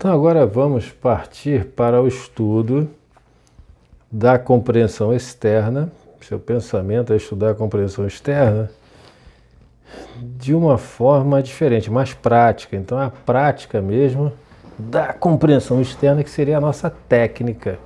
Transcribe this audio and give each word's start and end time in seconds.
Então 0.00 0.14
agora 0.14 0.46
vamos 0.46 0.88
partir 0.88 1.66
para 1.66 2.00
o 2.00 2.08
estudo 2.08 2.88
da 4.10 4.38
compreensão 4.38 5.12
externa. 5.12 5.92
Seu 6.22 6.40
pensamento 6.40 7.12
é 7.12 7.16
estudar 7.16 7.50
a 7.50 7.54
compreensão 7.54 8.06
externa 8.06 8.70
de 10.22 10.54
uma 10.54 10.78
forma 10.78 11.42
diferente, 11.42 11.90
mais 11.90 12.14
prática. 12.14 12.76
Então 12.76 12.98
a 12.98 13.10
prática 13.10 13.82
mesmo 13.82 14.32
da 14.78 15.12
compreensão 15.12 15.82
externa 15.82 16.24
que 16.24 16.30
seria 16.30 16.56
a 16.56 16.62
nossa 16.62 16.88
técnica. 16.88 17.78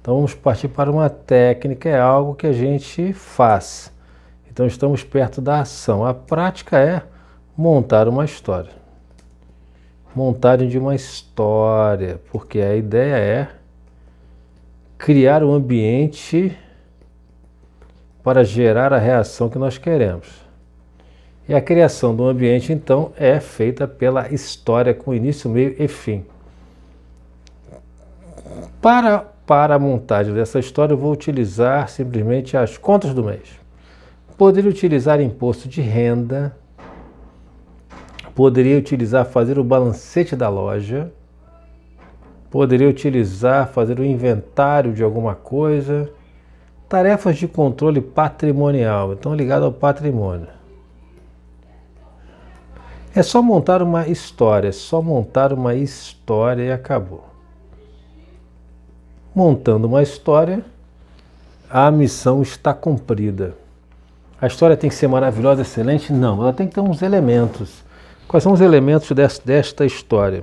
Então 0.00 0.14
vamos 0.14 0.34
partir 0.34 0.68
para 0.68 0.88
uma 0.88 1.10
técnica, 1.10 1.88
é 1.88 1.98
algo 1.98 2.36
que 2.36 2.46
a 2.46 2.52
gente 2.52 3.12
faz. 3.12 3.92
Então 4.48 4.68
estamos 4.68 5.02
perto 5.02 5.40
da 5.40 5.62
ação. 5.62 6.06
A 6.06 6.14
prática 6.14 6.78
é 6.78 7.02
montar 7.56 8.06
uma 8.06 8.24
história 8.24 8.85
montagem 10.16 10.66
de 10.66 10.78
uma 10.78 10.94
história, 10.94 12.18
porque 12.32 12.58
a 12.60 12.74
ideia 12.74 13.16
é 13.16 13.48
criar 14.96 15.44
um 15.44 15.52
ambiente 15.52 16.56
para 18.24 18.42
gerar 18.42 18.94
a 18.94 18.98
reação 18.98 19.50
que 19.50 19.58
nós 19.58 19.76
queremos. 19.76 20.26
E 21.46 21.54
a 21.54 21.60
criação 21.60 22.16
do 22.16 22.24
ambiente, 22.24 22.72
então, 22.72 23.12
é 23.16 23.38
feita 23.38 23.86
pela 23.86 24.32
história 24.32 24.94
com 24.94 25.14
início, 25.14 25.50
meio 25.50 25.76
e 25.78 25.86
fim. 25.86 26.24
Para, 28.80 29.18
para 29.46 29.74
a 29.74 29.78
montagem 29.78 30.32
dessa 30.32 30.58
história, 30.58 30.94
eu 30.94 30.98
vou 30.98 31.12
utilizar 31.12 31.88
simplesmente 31.90 32.56
as 32.56 32.78
contas 32.78 33.12
do 33.12 33.22
mês. 33.22 33.60
Poderia 34.38 34.70
utilizar 34.70 35.20
imposto 35.20 35.68
de 35.68 35.82
renda, 35.82 36.56
Poderia 38.36 38.76
utilizar 38.76 39.24
fazer 39.24 39.58
o 39.58 39.64
balancete 39.64 40.36
da 40.36 40.50
loja. 40.50 41.10
Poderia 42.50 42.86
utilizar 42.86 43.66
fazer 43.66 43.98
o 43.98 44.04
inventário 44.04 44.92
de 44.92 45.02
alguma 45.02 45.34
coisa. 45.34 46.10
Tarefas 46.86 47.38
de 47.38 47.48
controle 47.48 48.02
patrimonial, 48.02 49.14
então 49.14 49.34
ligado 49.34 49.64
ao 49.64 49.72
patrimônio. 49.72 50.48
É 53.14 53.22
só 53.22 53.40
montar 53.40 53.80
uma 53.80 54.06
história, 54.06 54.68
é 54.68 54.72
só 54.72 55.00
montar 55.00 55.50
uma 55.50 55.74
história 55.74 56.62
e 56.62 56.70
acabou. 56.70 57.24
Montando 59.34 59.86
uma 59.86 60.02
história, 60.02 60.62
a 61.70 61.90
missão 61.90 62.42
está 62.42 62.74
cumprida. 62.74 63.54
A 64.38 64.46
história 64.46 64.76
tem 64.76 64.90
que 64.90 64.96
ser 64.96 65.08
maravilhosa, 65.08 65.62
excelente? 65.62 66.12
Não, 66.12 66.42
ela 66.42 66.52
tem 66.52 66.68
que 66.68 66.74
ter 66.74 66.82
uns 66.82 67.00
elementos. 67.00 67.85
Quais 68.28 68.42
são 68.42 68.52
os 68.52 68.60
elementos 68.60 69.12
desta 69.44 69.86
história? 69.86 70.42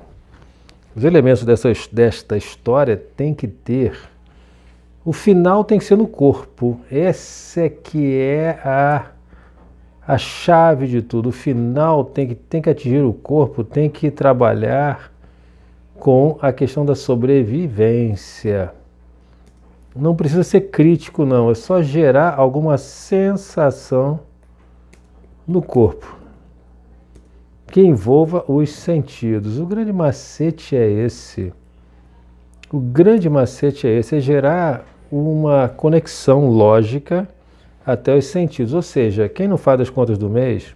Os 0.96 1.04
elementos 1.04 1.44
dessa, 1.44 1.70
desta 1.92 2.38
história 2.38 2.96
tem 2.96 3.34
que 3.34 3.46
ter. 3.46 4.00
O 5.04 5.12
final 5.12 5.66
tem 5.66 5.80
que 5.80 5.84
ser 5.84 5.98
no 5.98 6.08
corpo. 6.08 6.80
Essa 6.90 7.62
é 7.64 7.70
que 7.70 8.18
é 8.18 8.52
a, 8.64 9.08
a 10.08 10.18
chave 10.18 10.88
de 10.88 11.02
tudo. 11.02 11.28
O 11.28 11.32
final 11.34 12.06
tem 12.06 12.30
que, 12.30 12.36
tem 12.36 12.62
que 12.62 12.70
atingir 12.70 13.04
o 13.04 13.12
corpo, 13.12 13.66
tem 13.66 13.90
que 13.90 14.10
trabalhar 14.10 15.12
com 16.00 16.38
a 16.42 16.54
questão 16.54 16.86
da 16.86 16.96
sobrevivência. 16.96 18.74
Não 19.94 20.16
precisa 20.16 20.44
ser 20.44 20.62
crítico, 20.72 21.26
não. 21.26 21.52
É 21.52 21.56
só 21.56 21.82
gerar 21.82 22.40
alguma 22.40 22.78
sensação 22.78 24.22
no 25.46 25.62
corpo 25.62 26.23
que 27.74 27.82
envolva 27.82 28.46
os 28.48 28.70
sentidos. 28.70 29.58
O 29.58 29.66
grande 29.66 29.92
macete 29.92 30.76
é 30.76 30.88
esse. 30.88 31.52
O 32.72 32.80
grande 32.80 33.28
macete 33.28 33.88
é 33.88 33.98
esse, 33.98 34.16
é 34.16 34.20
gerar 34.20 34.86
uma 35.12 35.68
conexão 35.70 36.52
lógica 36.52 37.28
até 37.84 38.16
os 38.16 38.26
sentidos. 38.26 38.76
Ou 38.76 38.84
seja, 38.84 39.28
quem 39.28 39.48
não 39.48 39.58
faz 39.58 39.82
as 39.82 39.90
contas 39.90 40.20
do 40.20 40.30
mês, 40.30 40.76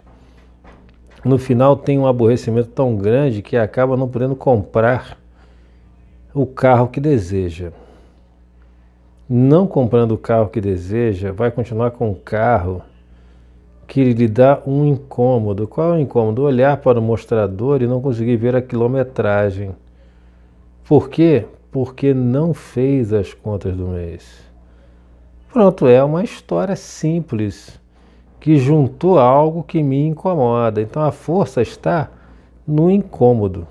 no 1.23 1.37
final 1.37 1.75
tem 1.75 1.99
um 1.99 2.07
aborrecimento 2.07 2.69
tão 2.69 2.95
grande 2.95 3.43
que 3.43 3.55
acaba 3.55 3.95
não 3.95 4.09
podendo 4.09 4.35
comprar 4.35 5.19
o 6.33 6.47
carro 6.47 6.87
que 6.87 6.99
deseja. 6.99 7.71
Não 9.29 9.67
comprando 9.67 10.13
o 10.13 10.17
carro 10.17 10.49
que 10.49 10.59
deseja, 10.59 11.31
vai 11.31 11.51
continuar 11.51 11.91
com 11.91 12.09
o 12.09 12.15
carro 12.15 12.81
que 13.87 14.03
lhe 14.13 14.27
dá 14.27 14.61
um 14.67 14.85
incômodo. 14.85 15.67
Qual 15.67 15.93
é 15.93 15.97
o 15.97 15.99
incômodo? 15.99 16.43
Olhar 16.43 16.75
para 16.77 16.99
o 16.99 17.01
mostrador 17.01 17.81
e 17.81 17.87
não 17.87 18.01
conseguir 18.01 18.35
ver 18.35 18.55
a 18.55 18.61
quilometragem. 18.61 19.71
Por 20.85 21.09
quê? 21.09 21.45
Porque 21.71 22.13
não 22.13 22.53
fez 22.53 23.13
as 23.13 23.33
contas 23.33 23.75
do 23.75 23.87
mês. 23.87 24.45
Pronto, 25.51 25.87
é 25.87 26.03
uma 26.03 26.23
história 26.23 26.75
simples 26.75 27.79
que 28.39 28.57
juntou 28.57 29.17
algo 29.17 29.63
que 29.63 29.81
me 29.81 30.05
incomoda. 30.05 30.81
Então 30.81 31.01
a 31.01 31.11
força 31.11 31.61
está 31.61 32.09
no 32.67 32.91
incômodo. 32.91 33.65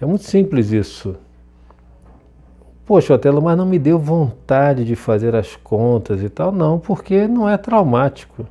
É 0.00 0.04
muito 0.04 0.24
simples 0.24 0.72
isso. 0.72 1.16
Poxa, 2.84 3.14
Otelo, 3.14 3.40
mas 3.40 3.56
não 3.56 3.66
me 3.66 3.78
deu 3.78 3.98
vontade 3.98 4.84
de 4.84 4.94
fazer 4.94 5.34
as 5.34 5.56
contas 5.56 6.22
e 6.22 6.28
tal. 6.28 6.52
Não, 6.52 6.78
porque 6.78 7.26
não 7.26 7.48
é 7.48 7.56
traumático. 7.56 8.46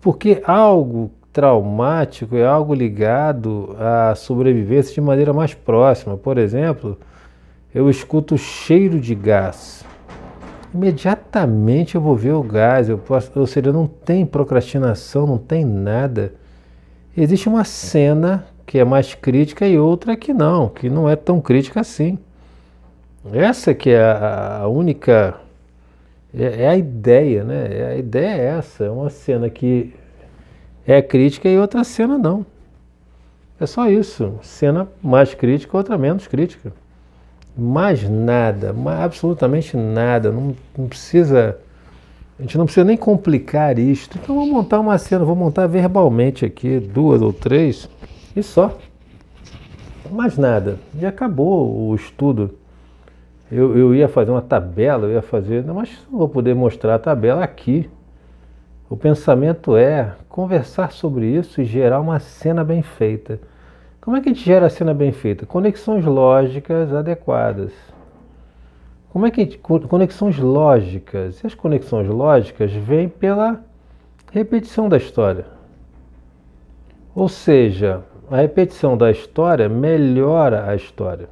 Porque 0.00 0.42
algo 0.44 1.10
traumático 1.32 2.36
é 2.36 2.44
algo 2.44 2.74
ligado 2.74 3.76
à 3.78 4.14
sobrevivência 4.14 4.94
de 4.94 5.00
maneira 5.00 5.32
mais 5.32 5.54
próxima. 5.54 6.16
Por 6.16 6.38
exemplo, 6.38 6.98
eu 7.74 7.88
escuto 7.88 8.34
o 8.34 8.38
cheiro 8.38 8.98
de 9.00 9.14
gás. 9.14 9.84
Imediatamente 10.74 11.94
eu 11.94 12.00
vou 12.00 12.14
ver 12.14 12.32
o 12.32 12.42
gás, 12.42 12.88
eu 12.88 12.98
posso, 12.98 13.30
ou 13.38 13.46
seja, 13.46 13.72
não 13.72 13.86
tem 13.86 14.26
procrastinação, 14.26 15.26
não 15.26 15.38
tem 15.38 15.64
nada. 15.64 16.34
Existe 17.16 17.48
uma 17.48 17.64
cena 17.64 18.46
que 18.66 18.78
é 18.78 18.84
mais 18.84 19.14
crítica 19.14 19.66
e 19.66 19.78
outra 19.78 20.16
que 20.16 20.32
não, 20.32 20.68
que 20.68 20.90
não 20.90 21.08
é 21.08 21.16
tão 21.16 21.40
crítica 21.40 21.80
assim. 21.80 22.18
Essa 23.32 23.74
que 23.74 23.90
é 23.90 24.00
a 24.00 24.66
única 24.68 25.34
é, 26.34 26.62
é, 26.62 26.68
a 26.68 26.76
ideia, 26.76 27.44
né? 27.44 27.68
É, 27.70 27.86
a 27.92 27.96
ideia 27.96 28.28
é 28.28 28.44
essa, 28.58 28.84
é 28.84 28.90
uma 28.90 29.08
cena 29.08 29.48
que 29.48 29.94
é 30.86 31.00
crítica 31.00 31.48
e 31.48 31.58
outra 31.58 31.82
cena 31.84 32.18
não. 32.18 32.44
É 33.60 33.66
só 33.66 33.88
isso. 33.88 34.38
Cena 34.42 34.88
mais 35.02 35.34
crítica, 35.34 35.76
outra 35.76 35.98
menos 35.98 36.26
crítica. 36.26 36.72
Mais 37.56 38.08
nada, 38.08 38.72
mais, 38.72 39.00
absolutamente 39.00 39.76
nada. 39.76 40.30
Não, 40.30 40.54
não 40.76 40.86
precisa. 40.86 41.58
A 42.38 42.42
gente 42.42 42.56
não 42.56 42.66
precisa 42.66 42.84
nem 42.84 42.96
complicar 42.96 43.78
isto. 43.78 44.16
Então 44.16 44.34
vou 44.34 44.46
montar 44.46 44.78
uma 44.78 44.96
cena, 44.96 45.24
vou 45.24 45.34
montar 45.34 45.66
verbalmente 45.66 46.44
aqui, 46.44 46.78
duas 46.78 47.20
ou 47.20 47.32
três, 47.32 47.88
e 48.36 48.42
só. 48.42 48.78
Mais 50.10 50.38
nada. 50.38 50.78
E 50.98 51.04
acabou 51.04 51.88
o 51.88 51.94
estudo 51.94 52.57
eu, 53.50 53.76
eu 53.76 53.94
ia 53.94 54.08
fazer 54.08 54.30
uma 54.30 54.42
tabela, 54.42 55.06
eu 55.06 55.12
ia 55.12 55.22
fazer, 55.22 55.64
não, 55.64 55.74
mas 55.74 56.06
não 56.10 56.18
vou 56.18 56.28
poder 56.28 56.54
mostrar 56.54 56.96
a 56.96 56.98
tabela 56.98 57.42
aqui. 57.42 57.88
O 58.90 58.96
pensamento 58.96 59.76
é 59.76 60.14
conversar 60.28 60.92
sobre 60.92 61.26
isso 61.26 61.60
e 61.60 61.64
gerar 61.64 62.00
uma 62.00 62.18
cena 62.18 62.62
bem 62.62 62.82
feita. 62.82 63.40
Como 64.00 64.16
é 64.16 64.20
que 64.20 64.28
a 64.28 64.32
gente 64.32 64.44
gera 64.44 64.66
a 64.66 64.70
cena 64.70 64.94
bem 64.94 65.12
feita? 65.12 65.44
Conexões 65.44 66.04
lógicas 66.04 66.92
adequadas. 66.94 67.72
Como 69.10 69.26
é 69.26 69.30
que 69.30 69.42
gente, 69.42 69.58
conexões 69.58 70.38
lógicas? 70.38 71.42
E 71.42 71.46
as 71.46 71.54
conexões 71.54 72.08
lógicas 72.08 72.72
vêm 72.72 73.08
pela 73.08 73.60
repetição 74.32 74.88
da 74.88 74.96
história. 74.96 75.44
Ou 77.14 77.28
seja, 77.28 78.02
a 78.30 78.36
repetição 78.36 78.96
da 78.96 79.10
história 79.10 79.68
melhora 79.68 80.70
a 80.70 80.74
história. 80.74 81.28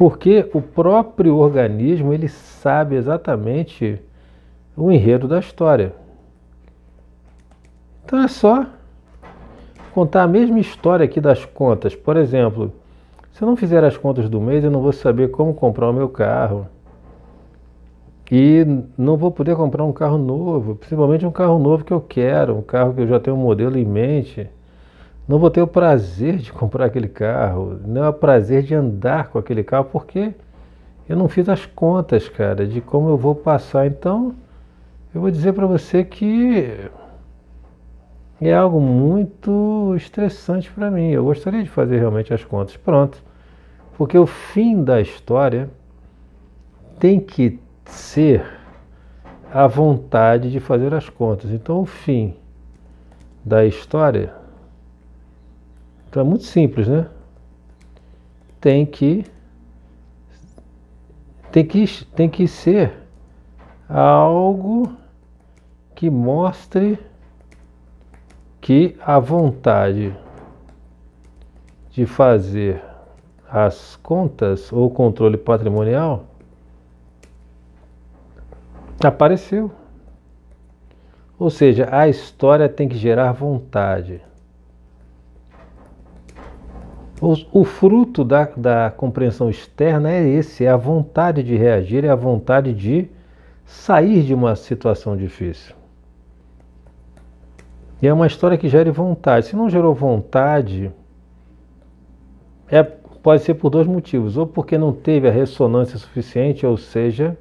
Porque 0.00 0.48
o 0.54 0.62
próprio 0.62 1.36
organismo 1.36 2.14
ele 2.14 2.26
sabe 2.26 2.96
exatamente 2.96 4.00
o 4.74 4.90
enredo 4.90 5.28
da 5.28 5.38
história. 5.38 5.92
Então 8.02 8.18
é 8.22 8.26
só 8.26 8.64
contar 9.92 10.22
a 10.22 10.26
mesma 10.26 10.58
história 10.58 11.04
aqui 11.04 11.20
das 11.20 11.44
contas. 11.44 11.94
Por 11.94 12.16
exemplo, 12.16 12.72
se 13.30 13.42
eu 13.42 13.46
não 13.46 13.54
fizer 13.54 13.84
as 13.84 13.98
contas 13.98 14.26
do 14.30 14.40
mês, 14.40 14.64
eu 14.64 14.70
não 14.70 14.80
vou 14.80 14.90
saber 14.90 15.30
como 15.32 15.52
comprar 15.52 15.90
o 15.90 15.92
meu 15.92 16.08
carro. 16.08 16.66
E 18.32 18.64
não 18.96 19.18
vou 19.18 19.30
poder 19.30 19.54
comprar 19.54 19.84
um 19.84 19.92
carro 19.92 20.16
novo, 20.16 20.76
principalmente 20.76 21.26
um 21.26 21.30
carro 21.30 21.58
novo 21.58 21.84
que 21.84 21.92
eu 21.92 22.00
quero, 22.00 22.56
um 22.56 22.62
carro 22.62 22.94
que 22.94 23.02
eu 23.02 23.06
já 23.06 23.20
tenho 23.20 23.36
um 23.36 23.40
modelo 23.40 23.76
em 23.76 23.84
mente 23.84 24.48
não 25.30 25.38
vou 25.38 25.48
ter 25.48 25.62
o 25.62 25.66
prazer 25.66 26.38
de 26.38 26.50
comprar 26.52 26.86
aquele 26.86 27.06
carro, 27.06 27.78
não 27.86 28.04
é 28.04 28.08
o 28.08 28.12
prazer 28.12 28.64
de 28.64 28.74
andar 28.74 29.28
com 29.28 29.38
aquele 29.38 29.62
carro, 29.62 29.84
porque 29.84 30.34
eu 31.08 31.16
não 31.16 31.28
fiz 31.28 31.48
as 31.48 31.64
contas, 31.64 32.28
cara, 32.28 32.66
de 32.66 32.80
como 32.80 33.08
eu 33.08 33.16
vou 33.16 33.34
passar. 33.34 33.86
Então, 33.86 34.34
eu 35.14 35.20
vou 35.20 35.30
dizer 35.30 35.52
para 35.52 35.66
você 35.66 36.02
que 36.02 36.90
é 38.40 38.52
algo 38.52 38.80
muito 38.80 39.94
estressante 39.96 40.68
para 40.70 40.90
mim. 40.90 41.10
Eu 41.10 41.24
gostaria 41.24 41.62
de 41.62 41.68
fazer 41.68 41.98
realmente 41.98 42.34
as 42.34 42.44
contas. 42.44 42.76
Pronto. 42.76 43.22
Porque 43.96 44.18
o 44.18 44.26
fim 44.26 44.82
da 44.82 45.00
história 45.00 45.70
tem 46.98 47.20
que 47.20 47.60
ser 47.84 48.44
a 49.52 49.66
vontade 49.66 50.50
de 50.50 50.58
fazer 50.58 50.92
as 50.92 51.08
contas. 51.08 51.50
Então, 51.50 51.80
o 51.80 51.86
fim 51.86 52.34
da 53.44 53.64
história 53.64 54.39
então, 56.10 56.22
é 56.22 56.24
muito 56.24 56.42
simples, 56.42 56.88
né? 56.88 57.06
Tem 58.60 58.84
que 58.84 59.24
tem 61.52 61.64
que 61.64 62.04
tem 62.06 62.28
que 62.28 62.48
ser 62.48 62.92
algo 63.88 64.92
que 65.94 66.10
mostre 66.10 66.98
que 68.60 68.96
a 69.00 69.20
vontade 69.20 70.12
de 71.90 72.04
fazer 72.06 72.82
as 73.48 73.94
contas 74.02 74.72
ou 74.72 74.90
controle 74.90 75.36
patrimonial 75.36 76.24
apareceu. 79.02 79.70
Ou 81.38 81.50
seja, 81.50 81.88
a 81.92 82.08
história 82.08 82.68
tem 82.68 82.88
que 82.88 82.96
gerar 82.96 83.30
vontade. 83.30 84.20
O, 87.20 87.64
fruto 87.64 88.24
da, 88.24 88.44
da 88.56 88.90
compreensão 88.90 89.50
externa 89.50 90.10
é 90.10 90.26
esse: 90.26 90.64
é 90.64 90.70
a 90.70 90.76
vontade 90.76 91.42
de 91.42 91.54
reagir, 91.54 92.04
é 92.04 92.08
a 92.08 92.14
vontade 92.14 92.72
de 92.72 93.10
sair 93.66 94.22
de 94.22 94.32
uma 94.32 94.56
situação 94.56 95.14
difícil. 95.16 95.74
E 98.00 98.08
é 98.08 98.12
uma 98.12 98.26
história 98.26 98.56
que 98.56 98.68
gere 98.68 98.90
vontade. 98.90 99.46
Se 99.46 99.56
não 99.56 99.68
gerou 99.68 99.94
vontade, 99.94 100.90
é, 102.70 102.82
pode 102.82 103.42
ser 103.42 103.54
por 103.54 103.68
dois 103.68 103.86
motivos. 103.86 104.38
Ou 104.38 104.46
porque 104.46 104.78
não 104.78 104.90
teve 104.90 105.28
a 105.28 105.30
ressonância 105.30 105.98
suficiente, 105.98 106.64
ou 106.64 106.78
seja, 106.78 107.36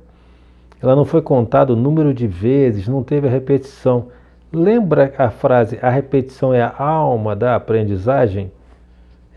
ela 0.81 0.93
não 0.93 1.05
foi 1.05 1.21
contada 1.21 1.71
o 1.71 1.77
número 1.77 2.13
de 2.13 2.27
vezes, 2.27 2.89
não 2.89 3.01
teve 3.01 3.27
a 3.27 3.31
repetição. 3.31 4.07
Lembra 4.51 5.13
a 5.17 5.29
frase 5.29 5.79
a 5.81 5.89
repetição 5.89 6.53
é 6.53 6.61
a 6.61 6.75
alma 6.77 7.33
da 7.33 7.55
aprendizagem? 7.55 8.51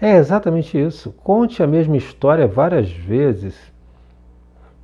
É 0.02 0.16
exatamente 0.16 0.76
isso. 0.76 1.12
Conte 1.22 1.62
a 1.62 1.66
mesma 1.66 1.96
história 1.96 2.44
várias 2.44 2.90
vezes. 2.90 3.72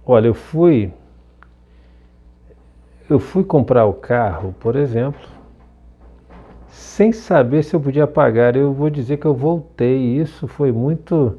Olha, 0.06 0.28
eu 0.28 0.34
fui 0.34 0.92
eu 3.10 3.18
fui 3.18 3.42
comprar 3.42 3.84
o 3.86 3.94
carro, 3.94 4.54
por 4.60 4.76
exemplo, 4.76 5.26
sem 6.68 7.10
saber 7.10 7.64
se 7.64 7.74
eu 7.74 7.80
podia 7.80 8.06
pagar. 8.06 8.54
Eu 8.54 8.72
vou 8.72 8.88
dizer 8.88 9.16
que 9.16 9.26
eu 9.26 9.34
voltei. 9.34 10.20
Isso 10.20 10.46
foi 10.46 10.70
muito, 10.70 11.36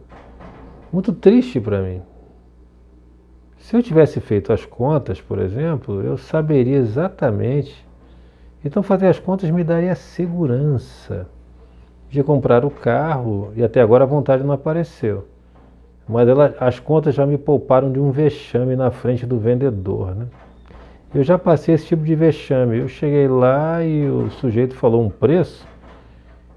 muito 0.91 1.13
triste 1.13 1.61
para 1.61 1.81
mim. 1.81 2.01
Se 3.59 3.77
eu 3.77 3.81
tivesse 3.81 4.19
feito 4.19 4.51
as 4.51 4.65
contas, 4.65 5.21
por 5.21 5.39
exemplo, 5.39 6.03
eu 6.03 6.17
saberia 6.17 6.79
exatamente. 6.79 7.87
Então, 8.65 8.83
fazer 8.83 9.07
as 9.07 9.19
contas 9.19 9.49
me 9.49 9.63
daria 9.63 9.95
segurança 9.95 11.29
de 12.09 12.23
comprar 12.23 12.65
o 12.65 12.69
carro 12.69 13.51
e 13.56 13.63
até 13.63 13.81
agora 13.81 14.03
a 14.03 14.07
vontade 14.07 14.44
não 14.44 14.53
apareceu. 14.53 15.25
Mas 16.07 16.27
ela, 16.27 16.56
as 16.59 16.79
contas 16.79 17.13
já 17.13 17.25
me 17.25 17.38
pouparam 17.38 17.91
de 17.91 18.00
um 18.00 18.09
vexame 18.09 18.75
na 18.75 18.89
frente 18.89 19.25
do 19.25 19.38
vendedor. 19.38 20.15
Né? 20.15 20.25
Eu 21.13 21.23
já 21.23 21.38
passei 21.38 21.75
esse 21.75 21.85
tipo 21.85 22.03
de 22.03 22.15
vexame. 22.15 22.79
Eu 22.79 22.88
cheguei 22.88 23.27
lá 23.27 23.83
e 23.83 24.09
o 24.09 24.29
sujeito 24.31 24.75
falou 24.75 25.03
um 25.03 25.09
preço 25.09 25.67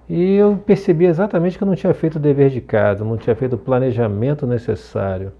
e 0.09 0.35
eu 0.35 0.57
percebi 0.57 1.07
exatamente 1.07 1.57
que 1.57 1.65
eu 1.65 1.69
não 1.69 1.75
tinha 1.75 1.95
feito 1.95 2.17
o 2.17 2.21
dever 2.21 2.51
de 2.51 2.61
casa, 2.61 3.05
não 3.05 3.17
tinha 3.17 3.35
feito 3.35 3.55
o 3.55 3.59
planejamento 3.59 4.47
necessário 4.47 5.33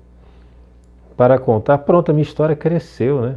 para 1.17 1.39
contar. 1.39 1.79
Pronto, 1.79 2.11
a 2.11 2.15
minha 2.15 2.23
história 2.23 2.57
cresceu, 2.57 3.21
né? 3.21 3.37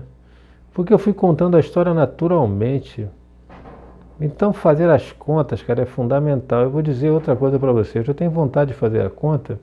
Porque 0.73 0.93
eu 0.93 0.97
fui 0.97 1.13
contando 1.13 1.57
a 1.57 1.59
história 1.59 1.93
naturalmente. 1.93 3.07
Então 4.19 4.53
fazer 4.53 4.89
as 4.89 5.11
contas, 5.11 5.61
cara, 5.61 5.81
é 5.81 5.85
fundamental. 5.85 6.61
Eu 6.63 6.69
vou 6.69 6.81
dizer 6.81 7.09
outra 7.09 7.35
coisa 7.35 7.59
para 7.59 7.71
você. 7.71 7.99
Eu 7.99 8.13
tenho 8.13 8.31
vontade 8.31 8.71
de 8.71 8.77
fazer 8.77 9.01
a 9.01 9.09
conta 9.09 9.59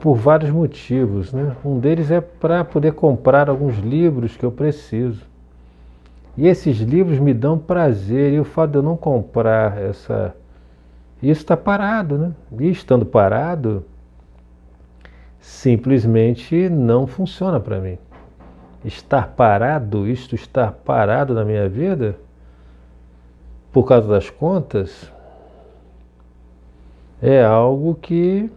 por 0.00 0.14
vários 0.14 0.50
motivos. 0.50 1.32
Né? 1.32 1.56
Um 1.64 1.78
deles 1.78 2.10
é 2.10 2.20
para 2.20 2.64
poder 2.64 2.92
comprar 2.92 3.48
alguns 3.48 3.78
livros 3.78 4.36
que 4.36 4.44
eu 4.44 4.52
preciso. 4.52 5.26
E 6.36 6.46
esses 6.46 6.78
livros 6.78 7.18
me 7.18 7.34
dão 7.34 7.58
prazer. 7.58 8.32
E 8.32 8.38
o 8.38 8.44
fato 8.44 8.70
de 8.70 8.78
eu 8.78 8.82
não 8.82 8.96
comprar 8.96 9.76
essa. 9.78 10.34
Isso 11.20 11.40
está 11.40 11.56
parado, 11.56 12.16
né? 12.16 12.32
E 12.60 12.70
estando 12.70 13.04
parado, 13.04 13.84
simplesmente 15.40 16.68
não 16.68 17.08
funciona 17.08 17.58
para 17.58 17.80
mim. 17.80 17.98
Estar 18.84 19.26
parado, 19.34 20.06
isto 20.06 20.36
estar 20.36 20.70
parado 20.70 21.34
na 21.34 21.44
minha 21.44 21.68
vida, 21.68 22.14
por 23.72 23.84
causa 23.86 24.08
das 24.08 24.30
contas, 24.30 25.12
é 27.20 27.42
algo 27.44 27.94
que 27.94 28.50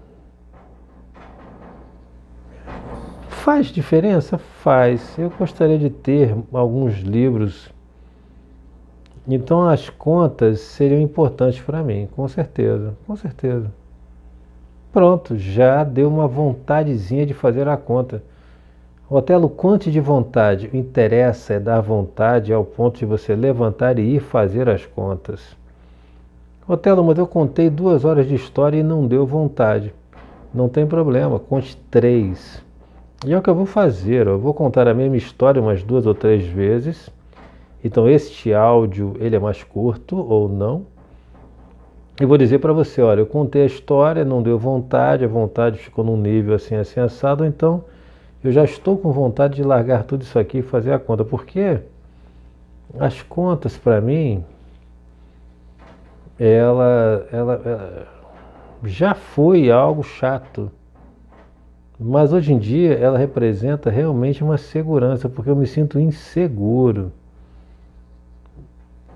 Faz 3.41 3.67
diferença? 3.67 4.37
Faz. 4.37 5.17
Eu 5.17 5.31
gostaria 5.31 5.79
de 5.79 5.89
ter 5.89 6.35
alguns 6.53 6.99
livros. 6.99 7.73
Então 9.27 9.67
as 9.67 9.89
contas 9.89 10.59
seriam 10.59 11.01
importantes 11.01 11.59
para 11.59 11.81
mim, 11.81 12.07
com 12.15 12.27
certeza, 12.27 12.95
com 13.07 13.15
certeza. 13.15 13.73
Pronto, 14.93 15.35
já 15.39 15.83
deu 15.83 16.07
uma 16.07 16.27
vontadezinha 16.27 17.25
de 17.25 17.33
fazer 17.33 17.67
a 17.67 17.75
conta. 17.75 18.23
Otelo, 19.13 19.49
quanto 19.49 19.91
de 19.91 19.99
vontade? 19.99 20.69
O 20.73 20.77
interessa 20.77 21.55
é 21.55 21.59
dar 21.59 21.81
vontade 21.81 22.53
ao 22.53 22.63
ponto 22.63 22.97
de 22.97 23.05
você 23.05 23.35
levantar 23.35 23.99
e 23.99 24.15
ir 24.15 24.21
fazer 24.21 24.69
as 24.69 24.85
contas. 24.85 25.41
Otelo, 26.65 27.03
mas 27.03 27.17
eu 27.17 27.27
contei 27.27 27.69
duas 27.69 28.05
horas 28.05 28.25
de 28.25 28.35
história 28.35 28.77
e 28.77 28.83
não 28.83 29.05
deu 29.05 29.25
vontade. 29.25 29.93
Não 30.53 30.69
tem 30.69 30.87
problema, 30.87 31.37
conte 31.37 31.75
três. 31.91 32.63
E 33.25 33.33
é 33.33 33.37
o 33.37 33.41
que 33.41 33.49
eu 33.49 33.53
vou 33.53 33.65
fazer, 33.65 34.27
eu 34.27 34.39
vou 34.39 34.53
contar 34.53 34.87
a 34.87 34.93
mesma 34.93 35.17
história 35.17 35.61
umas 35.61 35.83
duas 35.83 36.05
ou 36.05 36.15
três 36.15 36.45
vezes. 36.45 37.09
Então 37.83 38.07
este 38.07 38.53
áudio 38.53 39.17
ele 39.19 39.35
é 39.35 39.39
mais 39.39 39.61
curto 39.61 40.15
ou 40.15 40.47
não. 40.47 40.85
E 42.17 42.25
vou 42.25 42.37
dizer 42.37 42.59
para 42.59 42.71
você, 42.71 43.01
olha, 43.01 43.19
eu 43.19 43.25
contei 43.25 43.63
a 43.63 43.65
história, 43.65 44.23
não 44.23 44.41
deu 44.41 44.57
vontade, 44.57 45.25
a 45.25 45.27
vontade 45.27 45.79
ficou 45.79 46.01
num 46.01 46.15
nível 46.15 46.55
assim, 46.55 46.75
assim 46.75 47.01
assado, 47.01 47.43
então 47.45 47.83
eu 48.43 48.51
já 48.51 48.63
estou 48.63 48.97
com 48.97 49.11
vontade 49.11 49.55
de 49.55 49.63
largar 49.63 50.03
tudo 50.03 50.23
isso 50.23 50.37
aqui 50.39 50.59
e 50.59 50.63
fazer 50.63 50.93
a 50.93 50.99
conta, 50.99 51.23
porque 51.23 51.79
as 52.99 53.21
contas 53.21 53.77
para 53.77 54.01
mim, 54.01 54.43
ela, 56.39 57.27
ela, 57.31 57.61
ela 57.63 58.07
já 58.83 59.13
foi 59.13 59.71
algo 59.71 60.03
chato. 60.03 60.71
Mas 61.99 62.33
hoje 62.33 62.51
em 62.51 62.57
dia 62.57 62.95
ela 62.95 63.17
representa 63.17 63.91
realmente 63.91 64.43
uma 64.43 64.57
segurança, 64.57 65.29
porque 65.29 65.51
eu 65.51 65.55
me 65.55 65.67
sinto 65.67 65.99
inseguro. 65.99 67.11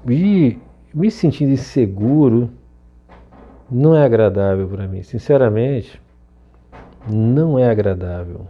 E 0.07 0.59
me 0.93 1.09
sentindo 1.09 1.51
inseguro 1.51 2.51
não 3.71 3.95
é 3.95 4.05
agradável 4.05 4.67
para 4.67 4.87
mim, 4.87 5.01
sinceramente, 5.01 5.99
não 7.09 7.57
é 7.57 7.67
agradável. 7.67 8.47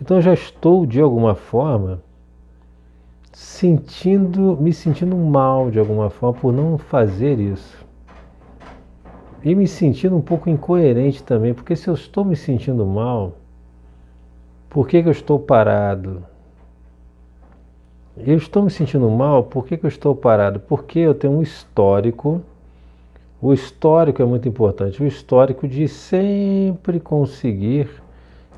Então 0.00 0.18
eu 0.18 0.22
já 0.22 0.34
estou 0.34 0.84
de 0.86 1.00
alguma 1.00 1.34
forma 1.34 2.02
sentindo, 3.32 4.56
me 4.60 4.72
sentindo 4.72 5.16
mal 5.16 5.70
de 5.70 5.78
alguma 5.78 6.10
forma 6.10 6.38
por 6.38 6.52
não 6.52 6.78
fazer 6.78 7.38
isso 7.38 7.84
e 9.44 9.54
me 9.54 9.68
sentindo 9.68 10.16
um 10.16 10.22
pouco 10.22 10.48
incoerente 10.48 11.22
também, 11.22 11.52
porque 11.52 11.76
se 11.76 11.88
eu 11.88 11.94
estou 11.94 12.24
me 12.24 12.34
sentindo 12.34 12.86
mal, 12.86 13.34
por 14.70 14.88
que, 14.88 15.02
que 15.02 15.08
eu 15.08 15.12
estou 15.12 15.38
parado? 15.38 16.24
Eu 18.16 18.38
estou 18.38 18.62
me 18.62 18.70
sentindo 18.70 19.08
mal, 19.10 19.44
por 19.44 19.66
que, 19.66 19.76
que 19.76 19.84
eu 19.84 19.88
estou 19.88 20.16
parado? 20.16 20.60
Porque 20.60 20.98
eu 20.98 21.14
tenho 21.14 21.34
um 21.34 21.42
histórico, 21.42 22.40
o 23.42 23.52
histórico 23.52 24.22
é 24.22 24.24
muito 24.24 24.48
importante, 24.48 25.02
o 25.02 25.06
histórico 25.06 25.68
de 25.68 25.88
sempre 25.88 26.98
conseguir 26.98 28.02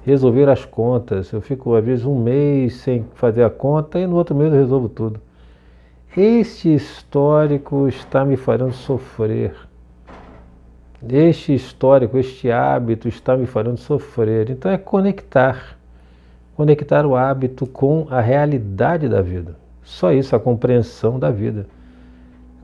resolver 0.06 0.48
as 0.48 0.64
contas. 0.64 1.32
Eu 1.32 1.40
fico 1.40 1.74
às 1.74 1.84
vezes 1.84 2.04
um 2.04 2.16
mês 2.16 2.76
sem 2.76 3.04
fazer 3.14 3.42
a 3.42 3.50
conta 3.50 3.98
e 3.98 4.06
no 4.06 4.14
outro 4.14 4.36
mês 4.36 4.52
eu 4.52 4.60
resolvo 4.60 4.88
tudo. 4.88 5.20
Este 6.16 6.72
histórico 6.72 7.88
está 7.88 8.24
me 8.24 8.36
fazendo 8.36 8.72
sofrer. 8.72 9.54
Este 11.06 11.52
histórico, 11.54 12.16
este 12.16 12.50
hábito 12.50 13.08
está 13.08 13.36
me 13.36 13.46
fazendo 13.46 13.76
sofrer. 13.76 14.48
Então 14.48 14.70
é 14.70 14.78
conectar. 14.78 15.76
Conectar 16.56 17.04
o 17.04 17.16
hábito 17.16 17.66
com 17.66 18.06
a 18.08 18.20
realidade 18.20 19.08
da 19.08 19.20
vida. 19.20 19.56
Só 19.82 20.12
isso, 20.12 20.34
a 20.36 20.40
compreensão 20.40 21.18
da 21.18 21.30
vida. 21.30 21.66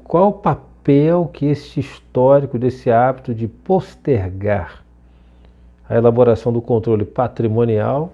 qual 0.04 0.28
o 0.28 0.32
papel 0.32 1.28
que 1.32 1.46
esse 1.46 1.80
histórico 1.80 2.58
desse 2.58 2.90
hábito 2.90 3.34
de 3.34 3.48
postergar 3.48 4.81
a 5.92 5.98
elaboração 5.98 6.50
do 6.50 6.62
controle 6.62 7.04
patrimonial 7.04 8.10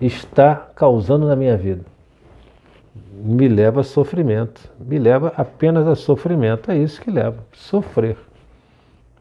está 0.00 0.56
causando 0.74 1.28
na 1.28 1.36
minha 1.36 1.56
vida? 1.56 1.84
Me 3.22 3.46
leva 3.46 3.82
a 3.82 3.84
sofrimento, 3.84 4.68
me 4.80 4.98
leva 4.98 5.32
apenas 5.36 5.86
a 5.86 5.94
sofrimento, 5.94 6.72
é 6.72 6.76
isso 6.76 7.00
que 7.00 7.08
leva, 7.08 7.38
sofrer. 7.52 8.16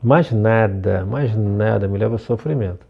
Mais 0.01 0.31
nada, 0.31 1.05
mais 1.05 1.35
nada 1.35 1.87
me 1.87 1.99
leva 1.99 2.15
a 2.15 2.17
sofrimento. 2.17 2.83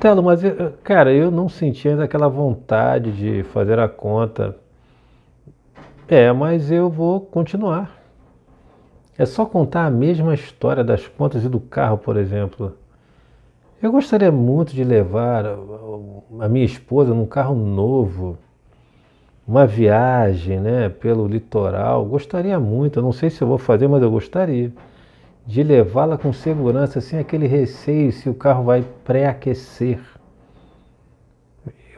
Telo, 0.00 0.22
mas 0.22 0.42
cara, 0.84 1.14
eu 1.14 1.30
não 1.30 1.48
senti 1.48 1.88
ainda 1.88 2.04
aquela 2.04 2.28
vontade 2.28 3.10
de 3.12 3.42
fazer 3.44 3.78
a 3.78 3.88
conta. 3.88 4.54
É, 6.06 6.30
mas 6.30 6.70
eu 6.70 6.90
vou 6.90 7.22
continuar. 7.22 7.96
É 9.16 9.24
só 9.24 9.46
contar 9.46 9.86
a 9.86 9.90
mesma 9.90 10.34
história 10.34 10.84
das 10.84 11.08
contas 11.08 11.42
e 11.42 11.48
do 11.48 11.58
carro, 11.58 11.96
por 11.96 12.18
exemplo. 12.18 12.76
Eu 13.82 13.92
gostaria 13.92 14.32
muito 14.32 14.74
de 14.74 14.82
levar 14.82 15.44
a 16.40 16.48
minha 16.48 16.64
esposa 16.64 17.12
num 17.12 17.26
carro 17.26 17.54
novo, 17.54 18.38
uma 19.46 19.66
viagem, 19.66 20.58
né, 20.58 20.88
pelo 20.88 21.28
litoral. 21.28 22.04
Gostaria 22.06 22.58
muito. 22.58 22.98
Eu 22.98 23.02
não 23.02 23.12
sei 23.12 23.28
se 23.28 23.42
eu 23.42 23.46
vou 23.46 23.58
fazer, 23.58 23.86
mas 23.86 24.02
eu 24.02 24.10
gostaria 24.10 24.72
de 25.46 25.62
levá-la 25.62 26.16
com 26.16 26.32
segurança, 26.32 27.00
sem 27.00 27.18
aquele 27.18 27.46
receio 27.46 28.10
se 28.12 28.28
o 28.30 28.34
carro 28.34 28.64
vai 28.64 28.82
pré-aquecer. 29.04 30.00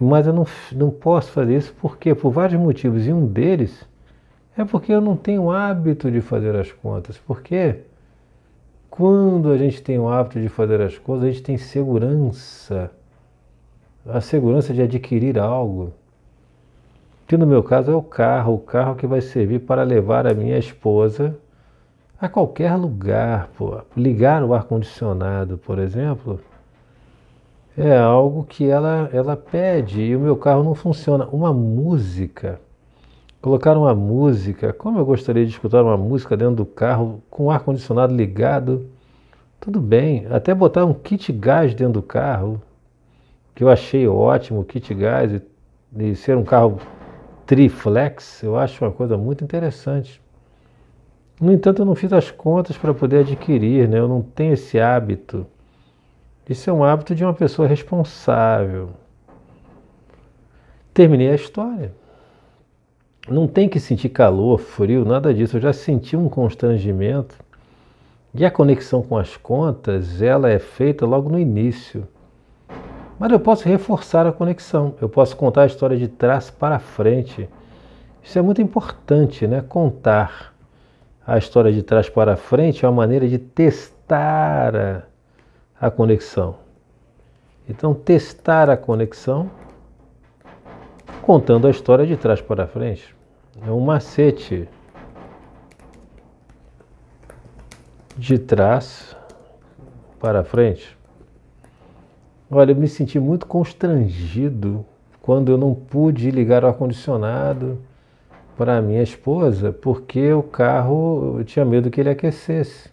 Mas 0.01 0.27
eu 0.27 0.33
não, 0.33 0.47
não 0.73 0.91
posso 0.91 1.31
fazer 1.31 1.57
isso 1.57 1.75
porque 1.81 2.15
por 2.15 2.31
vários 2.31 2.61
motivos, 2.61 3.07
e 3.07 3.13
um 3.13 3.25
deles 3.27 3.89
é 4.57 4.65
porque 4.65 4.93
eu 4.93 5.01
não 5.01 5.17
tenho 5.17 5.51
hábito 5.51 6.11
de 6.11 6.21
fazer 6.21 6.57
as 6.57 6.73
contas. 6.73 7.17
Porque 7.19 7.77
quando 8.99 9.53
a 9.53 9.57
gente 9.57 9.81
tem 9.81 9.97
o 9.97 10.09
hábito 10.09 10.41
de 10.41 10.49
fazer 10.49 10.81
as 10.81 10.99
coisas, 10.99 11.29
a 11.29 11.31
gente 11.31 11.45
tem 11.45 11.57
segurança. 11.57 12.91
A 14.05 14.21
segurança 14.21 14.75
de 14.75 14.83
adquirir 14.83 15.39
algo. 15.39 15.93
Que 17.25 17.37
no 17.37 17.47
meu 17.47 17.63
caso 17.63 17.93
é 17.93 17.95
o 17.95 18.03
carro, 18.03 18.55
o 18.55 18.59
carro 18.59 18.97
que 18.97 19.07
vai 19.07 19.21
servir 19.21 19.61
para 19.61 19.85
levar 19.85 20.27
a 20.27 20.35
minha 20.35 20.59
esposa 20.59 21.39
a 22.21 22.29
qualquer 22.29 22.75
lugar. 22.75 23.49
Pô. 23.57 23.81
Ligar 23.97 24.43
o 24.43 24.53
ar-condicionado, 24.53 25.59
por 25.59 25.79
exemplo, 25.79 26.41
é 27.77 27.97
algo 27.97 28.43
que 28.43 28.69
ela, 28.69 29.09
ela 29.13 29.37
pede 29.37 30.01
e 30.01 30.17
o 30.17 30.21
meu 30.21 30.35
carro 30.35 30.65
não 30.65 30.75
funciona. 30.75 31.25
Uma 31.27 31.53
música, 31.53 32.61
colocar 33.41 33.77
uma 33.77 33.95
música, 33.95 34.73
como 34.73 34.99
eu 34.99 35.05
gostaria 35.05 35.45
de 35.45 35.53
escutar 35.53 35.83
uma 35.83 35.97
música 35.97 36.37
dentro 36.37 36.57
do 36.57 36.67
carro 36.67 37.23
com 37.31 37.45
o 37.45 37.51
ar-condicionado 37.51 38.15
ligado, 38.15 38.89
tudo 39.61 39.81
bem. 39.81 40.27
Até 40.31 40.55
botar 40.55 40.85
um 40.85 40.95
kit 40.95 41.33
gás 41.33 41.75
dentro 41.75 41.95
do 41.95 42.03
carro, 42.03 42.61
que 43.55 43.63
eu 43.63 43.69
achei 43.69 44.07
ótimo, 44.07 44.61
o 44.61 44.65
kit 44.65 44.93
gás, 44.95 45.33
e, 45.33 45.43
e 45.97 46.15
ser 46.15 46.37
um 46.37 46.45
carro 46.45 46.81
triflex, 47.47 48.43
eu 48.43 48.57
acho 48.59 48.85
uma 48.85 48.93
coisa 48.93 49.17
muito 49.17 49.43
interessante. 49.43 50.21
No 51.41 51.53
entanto, 51.53 51.83
eu 51.83 51.87
não 51.87 51.95
fiz 51.95 52.13
as 52.13 52.31
contas 52.31 52.77
para 52.77 52.93
poder 52.93 53.21
adquirir, 53.21 53.89
né? 53.89 53.99
eu 53.99 54.09
não 54.09 54.21
tenho 54.21 54.55
esse 54.55 54.79
hábito. 54.81 55.47
Isso 56.49 56.69
é 56.69 56.73
um 56.73 56.83
hábito 56.83 57.15
de 57.15 57.25
uma 57.25 57.35
pessoa 57.35 57.69
responsável. 57.69 58.91
Terminei 60.93 61.31
a 61.31 61.35
história. 61.35 61.93
Não 63.31 63.47
tem 63.47 63.69
que 63.69 63.79
sentir 63.79 64.09
calor, 64.09 64.59
frio, 64.59 65.05
nada 65.05 65.35
disso. 65.35 65.59
Eu 65.59 65.61
já 65.61 65.73
senti 65.73 66.17
um 66.17 66.29
constrangimento. 66.29 67.37
E 68.35 68.45
a 68.45 68.51
conexão 68.51 69.03
com 69.03 69.19
as 69.19 69.37
contas, 69.37 70.23
ela 70.23 70.49
é 70.49 70.59
feita 70.59 71.05
logo 71.05 71.29
no 71.29 71.39
início. 71.39 72.09
Mas 73.19 73.31
eu 73.33 73.41
posso 73.41 73.69
reforçar 73.69 74.27
a 74.27 74.33
conexão. 74.33 74.95
Eu 75.01 75.09
posso 75.09 75.37
contar 75.37 75.63
a 75.63 75.67
história 75.67 75.97
de 75.97 76.09
trás 76.09 76.51
para 76.51 76.79
frente. 76.79 77.49
Isso 78.23 78.39
é 78.39 78.43
muito 78.43 78.63
importante, 78.63 79.47
né? 79.47 79.63
Contar 79.69 80.55
a 81.27 81.37
história 81.37 81.73
de 81.73 81.83
trás 81.83 82.09
para 82.09 82.37
frente 82.37 82.85
é 82.85 82.89
uma 82.89 82.95
maneira 82.95 83.29
de 83.29 83.39
testar 83.39 84.75
a, 84.75 85.03
a 85.79 85.91
conexão. 85.91 86.57
Então, 87.69 87.93
testar 87.93 88.71
a 88.71 88.77
conexão 88.77 89.51
contando 91.21 91.67
a 91.67 91.71
história 91.71 92.07
de 92.07 92.17
trás 92.17 92.41
para 92.41 92.67
frente. 92.67 93.18
É 93.67 93.71
um 93.71 93.81
macete 93.81 94.69
de 98.17 98.39
trás 98.39 99.17
para 100.21 100.45
frente. 100.45 100.97
Olha, 102.51 102.73
eu 102.73 102.77
me 102.77 102.89
senti 102.89 103.19
muito 103.21 103.47
constrangido 103.47 104.85
quando 105.21 105.53
eu 105.53 105.59
não 105.59 105.75
pude 105.75 106.31
ligar 106.31 106.65
o 106.65 106.67
ar-condicionado 106.67 107.79
para 108.57 108.81
minha 108.81 109.03
esposa 109.03 109.73
porque 109.73 110.33
o 110.33 110.43
carro 110.43 111.37
eu 111.39 111.45
tinha 111.45 111.65
medo 111.65 111.91
que 111.91 112.01
ele 112.01 112.11
aquecesse. 112.11 112.91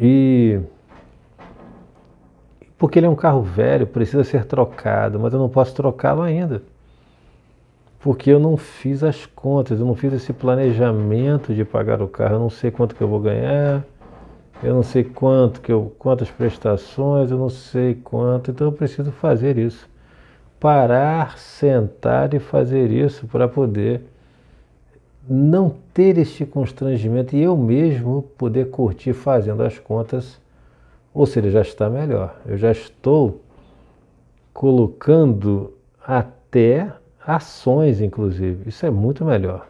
E 0.00 0.60
porque 2.76 2.98
ele 2.98 3.06
é 3.06 3.08
um 3.08 3.16
carro 3.16 3.42
velho, 3.42 3.86
precisa 3.86 4.22
ser 4.22 4.44
trocado, 4.44 5.18
mas 5.18 5.32
eu 5.32 5.38
não 5.40 5.48
posso 5.48 5.74
trocá-lo 5.74 6.22
ainda. 6.22 6.62
Porque 8.00 8.30
eu 8.30 8.38
não 8.38 8.56
fiz 8.56 9.02
as 9.02 9.26
contas, 9.26 9.80
eu 9.80 9.86
não 9.86 9.94
fiz 9.94 10.12
esse 10.12 10.32
planejamento 10.32 11.52
de 11.52 11.64
pagar 11.64 12.00
o 12.00 12.08
carro, 12.08 12.34
eu 12.34 12.40
não 12.40 12.50
sei 12.50 12.70
quanto 12.70 12.94
que 12.94 13.02
eu 13.02 13.08
vou 13.08 13.20
ganhar, 13.20 13.84
eu 14.62 14.74
não 14.74 14.82
sei 14.82 15.04
quanto 15.04 15.60
que 15.60 15.72
eu, 15.72 15.92
quantas 15.98 16.30
prestações, 16.30 17.30
eu 17.30 17.38
não 17.38 17.48
sei 17.50 17.94
quanto, 17.94 18.50
então 18.50 18.68
eu 18.68 18.72
preciso 18.72 19.10
fazer 19.10 19.58
isso. 19.58 19.88
Parar, 20.60 21.38
sentar 21.38 22.34
e 22.34 22.38
fazer 22.38 22.90
isso 22.90 23.26
para 23.26 23.46
poder 23.46 24.02
não 25.28 25.74
ter 25.92 26.16
este 26.18 26.46
constrangimento 26.46 27.36
e 27.36 27.42
eu 27.42 27.56
mesmo 27.56 28.22
poder 28.36 28.70
curtir 28.70 29.12
fazendo 29.12 29.62
as 29.62 29.78
contas, 29.78 30.40
ou 31.12 31.26
seja, 31.26 31.50
já 31.50 31.60
está 31.60 31.90
melhor. 31.90 32.34
Eu 32.46 32.56
já 32.56 32.72
estou 32.72 33.40
colocando 34.52 35.72
até 36.04 36.90
ações, 37.28 38.00
inclusive. 38.00 38.70
Isso 38.70 38.86
é 38.86 38.90
muito 38.90 39.22
melhor. 39.22 39.66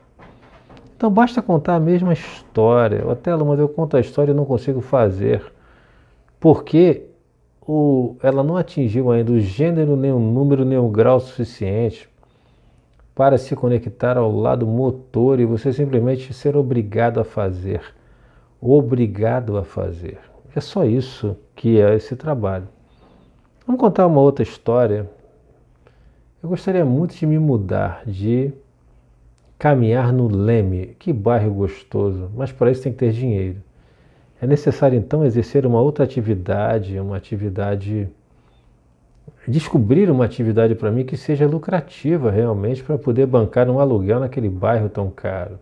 Então 0.97 1.11
basta 1.11 1.43
contar 1.43 1.75
a 1.75 1.81
mesma 1.81 2.13
história. 2.13 3.05
Otelo, 3.05 3.45
mas 3.45 3.59
eu 3.59 3.69
conto 3.69 3.97
a 3.97 4.01
história 4.01 4.31
e 4.31 4.35
não 4.35 4.45
consigo 4.45 4.81
fazer. 4.81 5.45
Porque 6.39 7.07
o, 7.67 8.15
ela 8.23 8.45
não 8.45 8.57
atingiu 8.57 9.11
ainda 9.11 9.33
o 9.33 9.41
gênero, 9.41 9.97
nem 9.97 10.13
o 10.13 10.21
número, 10.21 10.65
nem 10.65 10.79
o 10.79 10.89
grau 10.89 11.19
suficiente 11.19 12.09
para 13.13 13.37
se 13.37 13.57
conectar 13.57 14.17
ao 14.17 14.31
lado 14.31 14.65
motor 14.65 15.41
e 15.41 15.45
você 15.45 15.73
simplesmente 15.73 16.33
ser 16.33 16.57
obrigado 16.57 17.19
a 17.19 17.25
fazer. 17.25 17.83
Obrigado 18.61 19.57
a 19.57 19.65
fazer. 19.65 20.19
É 20.55 20.61
só 20.61 20.85
isso 20.85 21.37
que 21.57 21.81
é 21.81 21.97
esse 21.97 22.15
trabalho. 22.15 22.69
Vamos 23.67 23.81
contar 23.81 24.07
uma 24.07 24.21
outra 24.21 24.45
história. 24.45 25.11
Eu 26.41 26.49
gostaria 26.49 26.85
muito 26.85 27.17
de 27.17 27.27
me 27.27 27.37
mudar, 27.37 28.03
de 28.07 28.53
caminhar 29.59 30.13
no 30.13 30.29
Leme. 30.29 30.95
Que 30.99 31.13
bairro 31.13 31.53
gostoso, 31.53 32.31
mas 32.37 32.53
para 32.53 32.71
isso 32.71 32.83
tem 32.83 32.93
que 32.93 32.99
ter 32.99 33.11
dinheiro. 33.11 33.61
É 34.41 34.47
necessário 34.47 34.97
então 34.97 35.25
exercer 35.25 35.67
uma 35.67 35.81
outra 35.81 36.05
atividade, 36.05 36.99
uma 37.01 37.17
atividade. 37.17 38.09
descobrir 39.49 40.09
uma 40.11 40.25
atividade 40.25 40.77
para 40.77 40.93
mim 40.93 41.05
que 41.05 41.17
seja 41.17 41.45
lucrativa 41.47 42.31
realmente 42.31 42.85
para 42.85 42.97
poder 42.97 43.27
bancar 43.27 43.69
um 43.69 43.81
aluguel 43.81 44.21
naquele 44.21 44.49
bairro 44.49 44.89
tão 44.89 45.11
caro. 45.11 45.59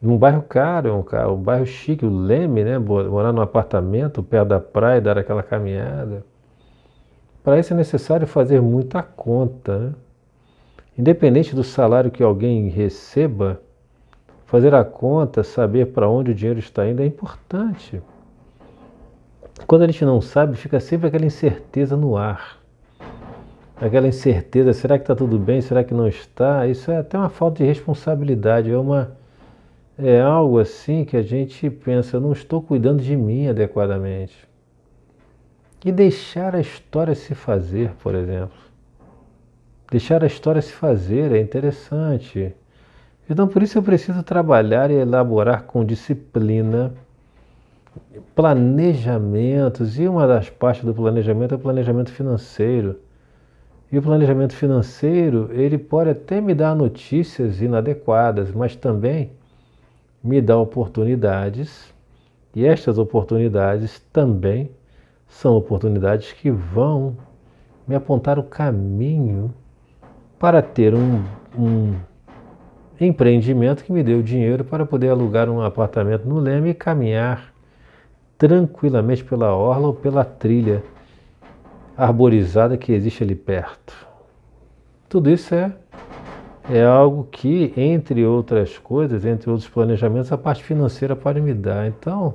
Num 0.00 0.18
bairro 0.18 0.42
caro, 0.42 0.92
um, 0.92 1.32
um 1.32 1.36
bairro 1.36 1.66
chique, 1.66 2.04
o 2.04 2.10
Leme, 2.10 2.64
né? 2.64 2.78
Morar 2.78 3.32
num 3.32 3.40
apartamento 3.40 4.24
perto 4.24 4.48
da 4.48 4.58
praia, 4.58 5.00
dar 5.00 5.16
aquela 5.16 5.44
caminhada. 5.44 6.24
Para 7.42 7.58
isso 7.58 7.72
é 7.72 7.76
necessário 7.76 8.26
fazer 8.26 8.60
muita 8.60 9.02
conta. 9.02 9.78
Né? 9.78 9.92
Independente 10.98 11.54
do 11.54 11.64
salário 11.64 12.10
que 12.10 12.22
alguém 12.22 12.68
receba, 12.68 13.60
Fazer 14.52 14.74
a 14.74 14.84
conta, 14.84 15.42
saber 15.42 15.92
para 15.92 16.06
onde 16.10 16.30
o 16.30 16.34
dinheiro 16.34 16.58
está 16.58 16.86
indo 16.86 17.00
é 17.00 17.06
importante. 17.06 18.02
Quando 19.66 19.80
a 19.80 19.86
gente 19.86 20.04
não 20.04 20.20
sabe, 20.20 20.58
fica 20.58 20.78
sempre 20.78 21.08
aquela 21.08 21.24
incerteza 21.24 21.96
no 21.96 22.18
ar. 22.18 22.58
Aquela 23.80 24.06
incerteza, 24.06 24.74
será 24.74 24.98
que 24.98 25.04
está 25.04 25.16
tudo 25.16 25.38
bem? 25.38 25.62
Será 25.62 25.82
que 25.82 25.94
não 25.94 26.06
está? 26.06 26.66
Isso 26.66 26.90
é 26.90 26.98
até 26.98 27.16
uma 27.16 27.30
falta 27.30 27.62
de 27.62 27.64
responsabilidade, 27.64 28.70
é 28.70 28.76
uma 28.76 29.16
é 29.98 30.20
algo 30.20 30.58
assim 30.58 31.02
que 31.06 31.16
a 31.16 31.22
gente 31.22 31.70
pensa, 31.70 32.20
não 32.20 32.32
estou 32.32 32.60
cuidando 32.60 33.02
de 33.02 33.16
mim 33.16 33.48
adequadamente. 33.48 34.36
E 35.84 35.90
deixar 35.90 36.54
a 36.54 36.60
história 36.60 37.14
se 37.14 37.34
fazer, 37.34 37.90
por 38.02 38.14
exemplo. 38.14 38.56
Deixar 39.90 40.22
a 40.22 40.26
história 40.26 40.62
se 40.62 40.72
fazer 40.72 41.32
é 41.32 41.40
interessante. 41.40 42.54
Então, 43.28 43.48
por 43.48 43.62
isso 43.62 43.78
eu 43.78 43.82
preciso 43.82 44.22
trabalhar 44.22 44.90
e 44.90 44.94
elaborar 44.94 45.64
com 45.64 45.84
disciplina 45.84 46.94
planejamentos, 48.34 49.98
e 49.98 50.08
uma 50.08 50.26
das 50.26 50.48
partes 50.48 50.84
do 50.84 50.94
planejamento 50.94 51.52
é 51.52 51.56
o 51.56 51.60
planejamento 51.60 52.10
financeiro. 52.10 52.98
E 53.90 53.98
o 53.98 54.02
planejamento 54.02 54.54
financeiro, 54.54 55.50
ele 55.52 55.76
pode 55.76 56.10
até 56.10 56.40
me 56.40 56.54
dar 56.54 56.74
notícias 56.74 57.60
inadequadas, 57.60 58.50
mas 58.52 58.74
também 58.74 59.32
me 60.22 60.40
dá 60.40 60.56
oportunidades, 60.56 61.92
e 62.54 62.64
estas 62.64 62.96
oportunidades 62.96 64.00
também 64.12 64.70
são 65.32 65.56
oportunidades 65.56 66.32
que 66.32 66.50
vão 66.50 67.16
me 67.88 67.94
apontar 67.94 68.38
o 68.38 68.44
caminho 68.44 69.52
para 70.38 70.60
ter 70.60 70.94
um, 70.94 71.24
um 71.58 71.94
empreendimento 73.00 73.82
que 73.82 73.92
me 73.92 74.02
dê 74.02 74.14
o 74.14 74.22
dinheiro 74.22 74.62
para 74.62 74.84
poder 74.84 75.08
alugar 75.08 75.48
um 75.48 75.62
apartamento 75.62 76.28
no 76.28 76.38
Leme 76.38 76.70
e 76.70 76.74
caminhar 76.74 77.52
tranquilamente 78.36 79.24
pela 79.24 79.54
orla 79.54 79.88
ou 79.88 79.94
pela 79.94 80.24
trilha 80.24 80.84
arborizada 81.96 82.76
que 82.76 82.92
existe 82.92 83.24
ali 83.24 83.34
perto. 83.34 83.94
Tudo 85.08 85.30
isso 85.30 85.54
é, 85.54 85.72
é 86.70 86.84
algo 86.84 87.24
que, 87.30 87.72
entre 87.76 88.24
outras 88.24 88.78
coisas, 88.78 89.24
entre 89.24 89.50
outros 89.50 89.68
planejamentos, 89.68 90.30
a 90.30 90.38
parte 90.38 90.62
financeira 90.62 91.16
pode 91.16 91.40
me 91.40 91.54
dar. 91.54 91.86
Então, 91.86 92.34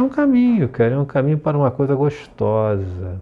é 0.00 0.02
um 0.02 0.08
caminho, 0.08 0.68
cara, 0.68 0.94
é 0.94 0.98
um 0.98 1.04
caminho 1.04 1.38
para 1.38 1.56
uma 1.56 1.70
coisa 1.70 1.94
gostosa. 1.94 3.20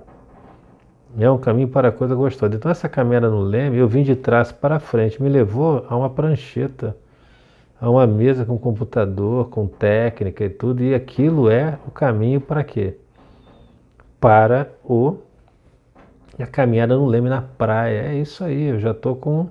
É 1.18 1.30
um 1.30 1.38
caminho 1.38 1.68
para 1.68 1.90
coisa 1.90 2.14
gostosa. 2.14 2.54
Então, 2.54 2.70
essa 2.70 2.88
caminhada 2.88 3.28
no 3.28 3.40
leme, 3.40 3.78
eu 3.78 3.88
vim 3.88 4.02
de 4.02 4.14
trás 4.14 4.52
para 4.52 4.78
frente, 4.78 5.23
me 5.23 5.28
levou 5.28 5.85
a 5.88 5.97
uma 5.97 6.08
prancheta, 6.08 6.97
a 7.80 7.90
uma 7.90 8.06
mesa 8.06 8.44
com 8.44 8.56
computador, 8.58 9.49
com 9.49 9.66
técnica 9.66 10.44
e 10.44 10.50
tudo, 10.50 10.82
e 10.82 10.94
aquilo 10.94 11.50
é 11.50 11.78
o 11.87 11.90
caminho 11.90 12.40
para 12.40 12.62
quê? 12.62 12.97
Para 14.20 14.68
o 14.85 15.16
a 16.38 16.47
caminhada 16.47 16.97
no 16.97 17.06
leme 17.06 17.28
na 17.28 17.42
praia. 17.42 18.02
É 18.02 18.14
isso 18.14 18.44
aí, 18.44 18.68
eu 18.68 18.78
já 18.78 18.92
estou 18.92 19.16
com 19.16 19.49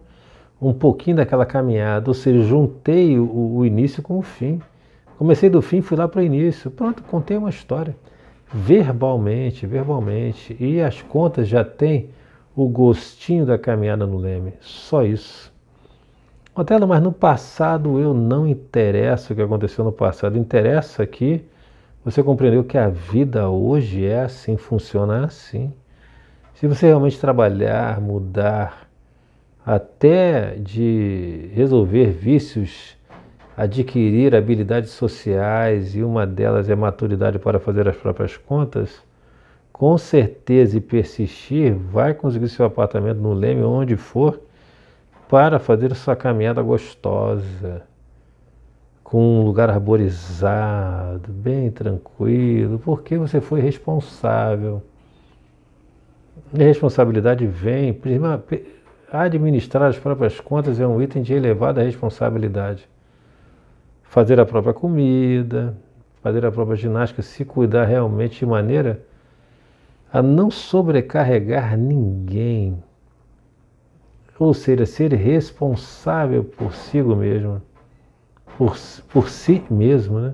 um 0.61 0.73
pouquinho 0.73 1.17
daquela 1.17 1.45
caminhada, 1.45 2.09
ou 2.09 2.13
seja, 2.13 2.41
juntei 2.41 3.19
o, 3.19 3.57
o 3.57 3.65
início 3.65 4.01
com 4.01 4.17
o 4.17 4.21
fim. 4.21 4.61
Comecei 5.17 5.49
do 5.49 5.61
fim, 5.61 5.81
fui 5.81 5.97
lá 5.97 6.07
para 6.07 6.21
o 6.21 6.23
início. 6.23 6.69
Pronto, 6.69 7.03
contei 7.03 7.37
uma 7.37 7.49
história 7.49 7.95
verbalmente, 8.53 9.65
verbalmente. 9.65 10.55
E 10.59 10.81
as 10.81 11.01
contas 11.01 11.47
já 11.47 11.63
têm 11.63 12.09
o 12.55 12.67
gostinho 12.67 13.45
da 13.45 13.57
caminhada 13.57 14.05
no 14.05 14.17
leme. 14.17 14.53
Só 14.61 15.03
isso. 15.03 15.53
Otelo, 16.55 16.87
mas 16.87 17.01
no 17.01 17.11
passado 17.11 17.99
eu 17.99 18.13
não 18.13 18.47
interessa 18.47 19.31
o 19.31 19.35
que 19.35 19.41
aconteceu 19.41 19.83
no 19.83 19.91
passado. 19.91 20.37
Interessa 20.37 21.05
que 21.05 21.45
você 22.03 22.23
compreendeu 22.23 22.63
que 22.63 22.77
a 22.77 22.89
vida 22.89 23.49
hoje 23.49 24.05
é 24.05 24.21
assim, 24.21 24.57
funciona 24.57 25.25
assim. 25.25 25.71
Se 26.55 26.65
você 26.67 26.87
realmente 26.87 27.19
trabalhar, 27.19 28.01
mudar, 28.01 28.87
até 29.63 30.55
de 30.55 31.51
resolver 31.53 32.07
vícios 32.07 32.96
adquirir 33.57 34.35
habilidades 34.35 34.91
sociais 34.91 35.95
e 35.95 36.03
uma 36.03 36.27
delas 36.27 36.69
é 36.69 36.75
maturidade 36.75 37.39
para 37.39 37.59
fazer 37.59 37.89
as 37.89 37.97
próprias 37.97 38.37
contas, 38.37 39.01
com 39.73 39.97
certeza 39.97 40.77
e 40.77 40.81
persistir, 40.81 41.73
vai 41.73 42.13
conseguir 42.13 42.49
seu 42.49 42.65
apartamento 42.65 43.17
no 43.17 43.33
Leme, 43.33 43.63
onde 43.63 43.97
for, 43.97 44.39
para 45.27 45.57
fazer 45.57 45.93
sua 45.95 46.15
caminhada 46.15 46.61
gostosa, 46.61 47.81
com 49.03 49.39
um 49.39 49.43
lugar 49.43 49.71
arborizado, 49.71 51.31
bem 51.33 51.71
tranquilo, 51.71 52.77
porque 52.77 53.17
você 53.17 53.41
foi 53.41 53.59
responsável. 53.59 54.83
E 56.53 56.61
a 56.61 56.65
responsabilidade 56.65 57.47
vem, 57.47 57.99
administrar 59.11 59.89
as 59.89 59.97
próprias 59.97 60.39
contas 60.39 60.79
é 60.79 60.85
um 60.85 61.01
item 61.01 61.23
de 61.23 61.33
elevada 61.33 61.81
responsabilidade 61.81 62.87
fazer 64.09 64.39
a 64.39 64.45
própria 64.45 64.73
comida, 64.73 65.77
fazer 66.21 66.45
a 66.45 66.51
própria 66.51 66.75
ginástica, 66.75 67.21
se 67.21 67.45
cuidar 67.45 67.85
realmente 67.85 68.39
de 68.39 68.45
maneira 68.45 69.01
a 70.11 70.21
não 70.21 70.49
sobrecarregar 70.49 71.77
ninguém. 71.77 72.81
Ou 74.39 74.53
seja, 74.53 74.85
ser 74.85 75.13
responsável 75.13 76.43
por 76.43 76.73
si 76.73 77.01
mesmo, 77.01 77.61
por, 78.57 78.77
por 79.09 79.29
si 79.29 79.63
mesmo, 79.69 80.19
né? 80.19 80.33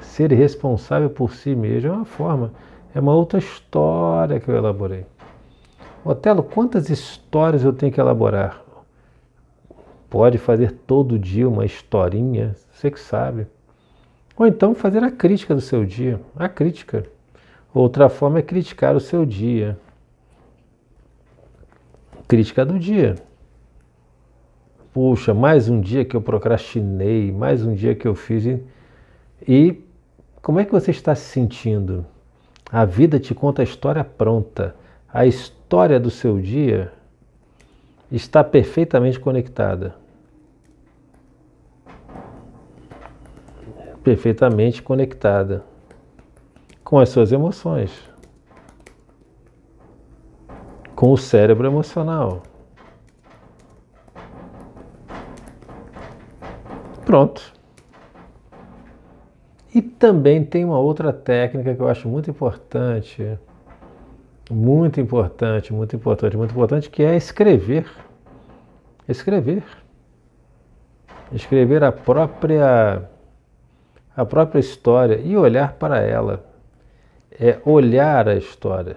Ser 0.00 0.32
responsável 0.32 1.10
por 1.10 1.32
si 1.32 1.56
mesmo 1.56 1.90
é 1.90 1.92
uma 1.92 2.04
forma, 2.04 2.52
é 2.94 3.00
uma 3.00 3.12
outra 3.12 3.38
história 3.38 4.38
que 4.38 4.48
eu 4.48 4.56
elaborei. 4.56 5.04
Otelo, 6.04 6.42
quantas 6.42 6.88
histórias 6.88 7.64
eu 7.64 7.72
tenho 7.72 7.90
que 7.90 8.00
elaborar? 8.00 8.63
Pode 10.14 10.38
fazer 10.38 10.70
todo 10.70 11.18
dia 11.18 11.48
uma 11.48 11.66
historinha, 11.66 12.54
você 12.70 12.88
que 12.88 13.00
sabe. 13.00 13.48
Ou 14.36 14.46
então 14.46 14.72
fazer 14.72 15.02
a 15.02 15.10
crítica 15.10 15.56
do 15.56 15.60
seu 15.60 15.84
dia, 15.84 16.20
a 16.36 16.48
crítica. 16.48 17.04
Outra 17.74 18.08
forma 18.08 18.38
é 18.38 18.42
criticar 18.42 18.94
o 18.94 19.00
seu 19.00 19.26
dia. 19.26 19.76
Crítica 22.28 22.64
do 22.64 22.78
dia. 22.78 23.16
Puxa, 24.92 25.34
mais 25.34 25.68
um 25.68 25.80
dia 25.80 26.04
que 26.04 26.14
eu 26.14 26.22
procrastinei, 26.22 27.32
mais 27.32 27.66
um 27.66 27.74
dia 27.74 27.96
que 27.96 28.06
eu 28.06 28.14
fiz. 28.14 28.60
E 29.48 29.82
como 30.40 30.60
é 30.60 30.64
que 30.64 30.70
você 30.70 30.92
está 30.92 31.16
se 31.16 31.24
sentindo? 31.24 32.06
A 32.70 32.84
vida 32.84 33.18
te 33.18 33.34
conta 33.34 33.62
a 33.62 33.64
história 33.64 34.04
pronta. 34.04 34.76
A 35.12 35.26
história 35.26 35.98
do 35.98 36.08
seu 36.08 36.38
dia 36.38 36.92
está 38.12 38.44
perfeitamente 38.44 39.18
conectada. 39.18 40.03
Perfeitamente 44.04 44.82
conectada 44.82 45.64
com 46.84 46.98
as 46.98 47.08
suas 47.08 47.32
emoções, 47.32 47.90
com 50.94 51.10
o 51.10 51.16
cérebro 51.16 51.66
emocional. 51.66 52.42
Pronto. 57.06 57.52
E 59.74 59.80
também 59.80 60.44
tem 60.44 60.64
uma 60.64 60.78
outra 60.78 61.12
técnica 61.12 61.74
que 61.74 61.80
eu 61.80 61.88
acho 61.88 62.06
muito 62.06 62.30
importante, 62.30 63.38
muito 64.50 65.00
importante, 65.00 65.72
muito 65.72 65.96
importante, 65.96 66.36
muito 66.36 66.50
importante, 66.50 66.90
que 66.90 67.02
é 67.02 67.16
escrever. 67.16 67.90
Escrever. 69.08 69.64
Escrever 71.32 71.82
a 71.82 71.90
própria 71.90 73.13
a 74.16 74.24
própria 74.24 74.60
história 74.60 75.20
e 75.22 75.36
olhar 75.36 75.74
para 75.74 76.00
ela. 76.00 76.44
É 77.38 77.58
olhar 77.64 78.28
a 78.28 78.34
história. 78.34 78.96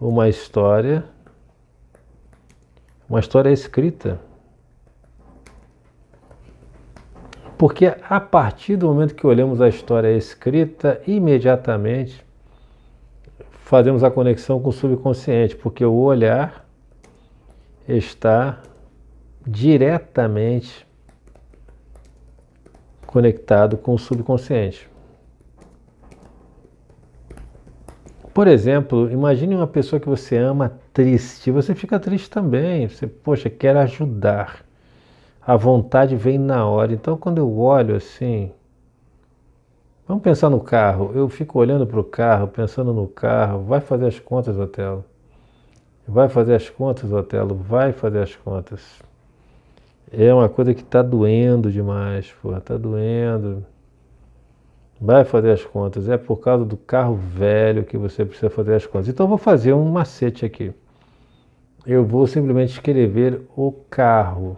Uma 0.00 0.28
história, 0.28 1.04
uma 3.08 3.18
história 3.20 3.50
escrita. 3.50 4.20
Porque 7.56 7.92
a 8.08 8.20
partir 8.20 8.76
do 8.76 8.86
momento 8.86 9.14
que 9.14 9.26
olhamos 9.26 9.60
a 9.60 9.68
história 9.68 10.16
escrita, 10.16 11.00
imediatamente 11.06 12.24
fazemos 13.68 14.04
a 14.04 14.10
conexão 14.10 14.60
com 14.60 14.68
o 14.68 14.72
subconsciente, 14.72 15.56
porque 15.56 15.84
o 15.84 15.94
olhar 15.94 16.64
está 17.88 18.62
diretamente 19.46 20.87
conectado 23.08 23.78
com 23.78 23.94
o 23.94 23.98
subconsciente. 23.98 24.88
Por 28.34 28.46
exemplo, 28.46 29.10
imagine 29.10 29.56
uma 29.56 29.66
pessoa 29.66 29.98
que 29.98 30.08
você 30.08 30.36
ama 30.36 30.78
triste, 30.92 31.50
você 31.50 31.74
fica 31.74 31.98
triste 31.98 32.28
também, 32.28 32.86
você, 32.86 33.06
poxa, 33.06 33.48
quer 33.48 33.76
ajudar. 33.78 34.62
A 35.40 35.56
vontade 35.56 36.14
vem 36.14 36.38
na 36.38 36.66
hora. 36.66 36.92
Então, 36.92 37.16
quando 37.16 37.38
eu 37.38 37.58
olho 37.58 37.96
assim, 37.96 38.52
vamos 40.06 40.22
pensar 40.22 40.50
no 40.50 40.60
carro, 40.60 41.10
eu 41.14 41.30
fico 41.30 41.58
olhando 41.58 41.86
para 41.86 41.98
o 41.98 42.04
carro, 42.04 42.46
pensando 42.46 42.92
no 42.92 43.08
carro, 43.08 43.64
vai 43.64 43.80
fazer 43.80 44.06
as 44.06 44.20
contas, 44.20 44.58
Otelo. 44.58 45.02
Vai 46.06 46.28
fazer 46.28 46.54
as 46.54 46.68
contas, 46.68 47.10
Otelo, 47.10 47.54
vai 47.54 47.92
fazer 47.92 48.20
as 48.20 48.36
contas. 48.36 49.07
É 50.12 50.32
uma 50.32 50.48
coisa 50.48 50.72
que 50.74 50.82
está 50.82 51.02
doendo 51.02 51.70
demais, 51.70 52.32
pô, 52.40 52.56
está 52.56 52.76
doendo. 52.76 53.64
Vai 55.00 55.24
fazer 55.24 55.52
as 55.52 55.64
contas. 55.64 56.08
É 56.08 56.16
por 56.16 56.38
causa 56.38 56.64
do 56.64 56.76
carro 56.76 57.14
velho 57.14 57.84
que 57.84 57.96
você 57.96 58.24
precisa 58.24 58.50
fazer 58.50 58.74
as 58.74 58.86
contas. 58.86 59.08
Então 59.08 59.24
eu 59.24 59.28
vou 59.28 59.38
fazer 59.38 59.72
um 59.72 59.84
macete 59.90 60.44
aqui. 60.44 60.72
Eu 61.86 62.04
vou 62.04 62.26
simplesmente 62.26 62.72
escrever 62.72 63.42
o 63.56 63.72
carro. 63.88 64.56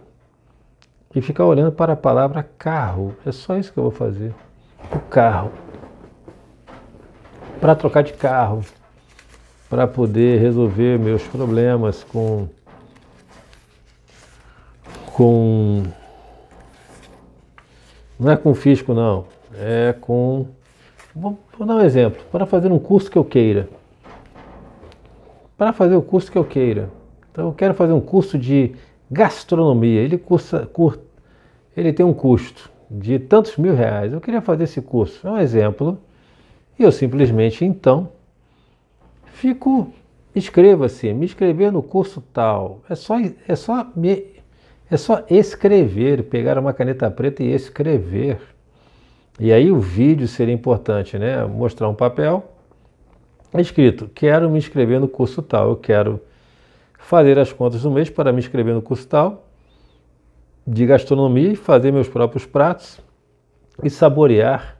e 1.13 1.21
ficar 1.21 1.45
olhando 1.45 1.71
para 1.73 1.93
a 1.93 1.95
palavra 1.95 2.41
carro. 2.57 3.13
É 3.25 3.31
só 3.31 3.57
isso 3.57 3.71
que 3.71 3.77
eu 3.77 3.83
vou 3.83 3.91
fazer. 3.91 4.33
O 4.93 4.99
carro. 4.99 5.51
Para 7.59 7.75
trocar 7.75 8.01
de 8.01 8.13
carro. 8.13 8.63
Para 9.69 9.85
poder 9.87 10.39
resolver 10.39 10.97
meus 10.97 11.23
problemas 11.27 12.03
com. 12.03 12.47
Com. 15.13 15.83
Não 18.19 18.31
é 18.31 18.37
com 18.37 18.53
fisco, 18.53 18.93
não. 18.93 19.25
É 19.57 19.93
com. 19.99 20.47
Vou, 21.15 21.37
vou 21.57 21.67
dar 21.67 21.75
um 21.75 21.81
exemplo. 21.81 22.21
Para 22.31 22.45
fazer 22.45 22.71
um 22.71 22.79
curso 22.79 23.09
que 23.09 23.17
eu 23.17 23.25
queira. 23.25 23.69
Para 25.57 25.73
fazer 25.73 25.95
o 25.95 26.01
curso 26.01 26.31
que 26.31 26.37
eu 26.37 26.45
queira. 26.45 26.89
Então 27.31 27.47
eu 27.47 27.53
quero 27.53 27.73
fazer 27.73 27.93
um 27.93 28.01
curso 28.01 28.37
de 28.37 28.75
gastronomia. 29.09 30.01
Ele, 30.01 30.17
custa, 30.17 30.65
cur, 30.65 30.99
ele 31.75 31.93
tem 31.93 32.05
um 32.05 32.13
custo 32.13 32.69
de 32.89 33.19
tantos 33.19 33.57
mil 33.57 33.75
reais. 33.75 34.11
Eu 34.11 34.21
queria 34.21 34.41
fazer 34.41 34.63
esse 34.63 34.81
curso. 34.81 35.27
É 35.27 35.31
um 35.31 35.37
exemplo. 35.37 35.97
E 36.79 36.83
eu 36.83 36.91
simplesmente, 36.91 37.63
então, 37.63 38.09
fico, 39.25 39.91
escreva-se, 40.33 41.13
me 41.13 41.25
inscrever 41.25 41.71
no 41.71 41.83
curso 41.83 42.23
tal. 42.33 42.79
É 42.89 42.95
só, 42.95 43.17
é 43.47 43.55
só 43.55 43.87
me, 43.95 44.40
é 44.91 44.97
só 44.97 45.23
escrever, 45.29 46.23
pegar 46.23 46.59
uma 46.59 46.73
caneta 46.73 47.09
preta 47.09 47.41
e 47.41 47.53
escrever. 47.53 48.41
E 49.39 49.53
aí 49.53 49.71
o 49.71 49.79
vídeo 49.79 50.27
seria 50.27 50.53
importante, 50.53 51.17
né? 51.17 51.45
Mostrar 51.45 51.87
um 51.87 51.95
papel 51.95 52.43
escrito: 53.57 54.09
quero 54.13 54.49
me 54.49 54.57
inscrever 54.57 54.99
no 54.99 55.07
curso 55.07 55.41
tal. 55.41 55.69
Eu 55.69 55.75
quero 55.77 56.19
fazer 56.99 57.39
as 57.39 57.53
contas 57.53 57.83
do 57.83 57.89
mês 57.89 58.09
para 58.09 58.33
me 58.33 58.39
inscrever 58.39 58.73
no 58.75 58.81
curso 58.81 59.07
tal 59.07 59.47
de 60.67 60.85
gastronomia 60.85 61.53
e 61.53 61.55
fazer 61.55 61.91
meus 61.91 62.09
próprios 62.09 62.45
pratos 62.45 62.99
e 63.81 63.89
saborear 63.89 64.77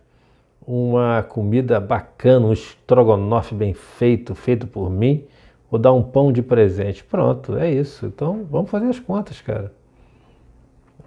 uma 0.68 1.24
comida 1.24 1.80
bacana, 1.80 2.48
um 2.48 2.54
estrogonofe 2.54 3.56
bem 3.56 3.74
feito, 3.74 4.36
feito 4.36 4.68
por 4.68 4.90
mim, 4.92 5.24
ou 5.72 5.80
dar 5.80 5.94
um 5.94 6.04
pão 6.04 6.34
de 6.34 6.42
presente. 6.42 7.02
Pronto, 7.02 7.58
é 7.58 7.72
isso. 7.72 8.06
Então 8.06 8.46
vamos 8.52 8.70
fazer 8.70 8.88
as 8.88 9.00
contas, 9.00 9.40
cara. 9.40 9.72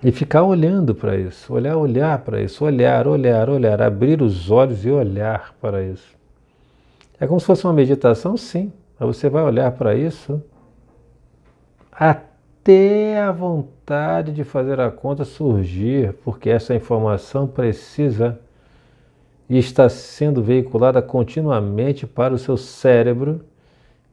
E 0.03 0.13
ficar 0.13 0.43
olhando 0.43 0.95
para 0.95 1.17
isso, 1.17 1.53
olhar, 1.55 1.77
olhar 1.77 2.19
para 2.19 2.43
isso, 2.43 2.65
olhar, 2.65 3.07
olhar, 3.07 3.49
olhar, 3.49 3.81
abrir 3.81 4.21
os 4.21 4.51
olhos 4.51 4.85
e 4.85 4.91
olhar 4.91 5.55
para 5.61 5.83
isso. 5.83 6.15
É 7.19 7.27
como 7.27 7.41
se 7.41 7.47
fosse 7.47 7.65
uma 7.65 7.73
meditação, 7.73 8.37
sim. 8.37 8.73
Mas 8.99 9.17
você 9.17 9.29
vai 9.29 9.43
olhar 9.43 9.71
para 9.73 9.95
isso 9.95 10.43
até 11.93 13.21
a 13.21 13.31
vontade 13.31 14.33
de 14.33 14.45
fazer 14.45 14.81
a 14.81 14.91
conta 14.91 15.25
surgir, 15.25 16.15
porque 16.25 16.51
essa 16.51 16.75
informação 16.75 17.47
precisa 17.47 18.39
e 19.49 19.59
está 19.59 19.89
sendo 19.89 20.43
veiculada 20.43 21.01
continuamente 21.03 22.07
para 22.07 22.35
o 22.35 22.39
seu 22.39 22.57
cérebro 22.57 23.43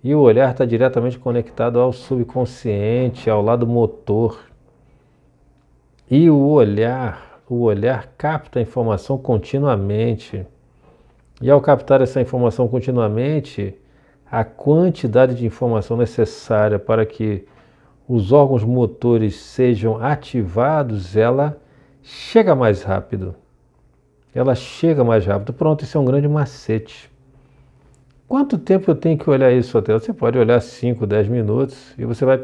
e 0.04 0.14
o 0.14 0.20
olhar 0.20 0.52
está 0.52 0.66
diretamente 0.66 1.18
conectado 1.18 1.80
ao 1.80 1.94
subconsciente, 1.94 3.30
ao 3.30 3.42
lado 3.42 3.66
motor. 3.66 4.51
E 6.12 6.30
o 6.30 6.38
olhar, 6.38 7.42
o 7.50 7.62
olhar 7.62 8.12
capta 8.18 8.60
a 8.60 8.62
informação 8.62 9.18
continuamente. 9.18 10.46
E 11.42 11.50
ao 11.50 11.62
captar 11.62 12.02
essa 12.02 12.20
informação 12.20 12.68
continuamente, 12.68 13.74
a 14.30 14.44
quantidade 14.44 15.36
de 15.36 15.46
informação 15.46 15.96
necessária 15.96 16.78
para 16.78 17.06
que 17.06 17.46
os 18.10 18.34
órgãos 18.34 18.62
motores 18.62 19.38
sejam 19.38 20.04
ativados, 20.04 21.16
ela 21.16 21.58
chega 22.04 22.54
mais 22.54 22.84
rápido. 22.84 23.34
Ela 24.36 24.54
chega 24.54 25.06
mais 25.06 25.26
rápido. 25.26 25.54
Pronto, 25.54 25.86
isso 25.86 25.98
é 25.98 26.02
um 26.02 26.06
grande 26.06 26.28
macete. 26.28 27.10
Quanto 28.28 28.58
tempo 28.58 28.92
eu 28.92 28.96
tenho 28.96 29.18
que 29.18 29.30
olhar 29.30 29.54
isso 29.54 29.78
até? 29.78 29.94
Você 29.94 30.12
pode 30.12 30.38
olhar 30.38 30.60
5, 30.60 31.08
10 31.08 31.30
minutos 31.30 31.94
e 31.98 32.04
você 32.04 32.26
vai 32.26 32.38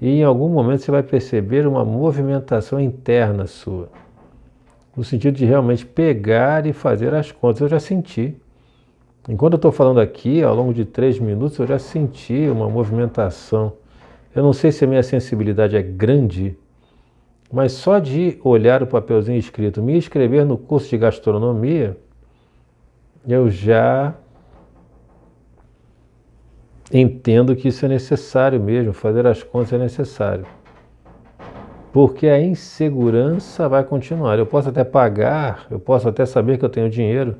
e 0.00 0.20
em 0.20 0.24
algum 0.24 0.48
momento 0.48 0.82
você 0.82 0.90
vai 0.90 1.02
perceber 1.02 1.66
uma 1.66 1.84
movimentação 1.84 2.80
interna 2.80 3.46
sua. 3.46 3.88
No 4.96 5.04
sentido 5.04 5.36
de 5.36 5.44
realmente 5.44 5.84
pegar 5.84 6.66
e 6.66 6.72
fazer 6.72 7.14
as 7.14 7.30
contas. 7.30 7.60
Eu 7.60 7.68
já 7.68 7.78
senti. 7.78 8.34
Enquanto 9.28 9.54
eu 9.54 9.56
estou 9.56 9.72
falando 9.72 10.00
aqui, 10.00 10.42
ao 10.42 10.54
longo 10.54 10.74
de 10.74 10.84
três 10.84 11.18
minutos, 11.18 11.58
eu 11.58 11.66
já 11.66 11.78
senti 11.78 12.48
uma 12.48 12.68
movimentação 12.68 13.74
eu 14.34 14.44
não 14.44 14.52
sei 14.52 14.70
se 14.70 14.84
a 14.84 14.88
minha 14.88 15.02
sensibilidade 15.02 15.76
é 15.76 15.82
grande, 15.82 16.56
mas 17.52 17.72
só 17.72 17.98
de 17.98 18.38
olhar 18.44 18.80
o 18.80 18.86
papelzinho 18.86 19.38
escrito, 19.38 19.82
me 19.82 19.96
inscrever 19.96 20.46
no 20.46 20.56
curso 20.56 20.88
de 20.88 20.96
gastronomia, 20.96 21.96
eu 23.26 23.50
já 23.50 24.14
entendo 26.92 27.54
que 27.54 27.68
isso 27.68 27.84
é 27.84 27.88
necessário 27.88 28.60
mesmo, 28.60 28.92
fazer 28.92 29.26
as 29.26 29.42
contas 29.42 29.72
é 29.72 29.78
necessário. 29.78 30.46
Porque 31.92 32.28
a 32.28 32.40
insegurança 32.40 33.68
vai 33.68 33.82
continuar. 33.82 34.38
Eu 34.38 34.46
posso 34.46 34.68
até 34.68 34.84
pagar, 34.84 35.66
eu 35.70 35.80
posso 35.80 36.08
até 36.08 36.24
saber 36.24 36.58
que 36.58 36.64
eu 36.64 36.68
tenho 36.68 36.88
dinheiro, 36.88 37.36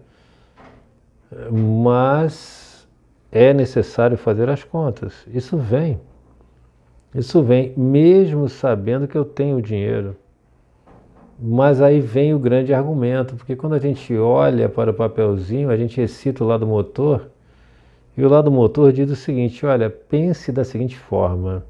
mas 1.50 2.88
é 3.30 3.52
necessário 3.52 4.16
fazer 4.16 4.48
as 4.48 4.64
contas. 4.64 5.26
Isso 5.32 5.56
vem. 5.56 6.00
Isso 7.14 7.42
vem 7.42 7.72
mesmo 7.76 8.48
sabendo 8.48 9.06
que 9.06 9.16
eu 9.16 9.24
tenho 9.24 9.62
dinheiro. 9.62 10.16
Mas 11.42 11.80
aí 11.80 12.00
vem 12.00 12.34
o 12.34 12.38
grande 12.38 12.74
argumento, 12.74 13.34
porque 13.34 13.56
quando 13.56 13.74
a 13.74 13.78
gente 13.78 14.16
olha 14.16 14.68
para 14.68 14.90
o 14.90 14.94
papelzinho, 14.94 15.70
a 15.70 15.76
gente 15.76 16.00
excita 16.00 16.44
o 16.44 16.46
lado 16.46 16.66
motor, 16.66 17.30
e 18.16 18.24
o 18.24 18.28
lado 18.28 18.50
motor 18.50 18.92
diz 18.92 19.10
o 19.10 19.16
seguinte: 19.16 19.64
olha, 19.64 19.88
pense 19.88 20.52
da 20.52 20.64
seguinte 20.64 20.96
forma. 20.96 21.64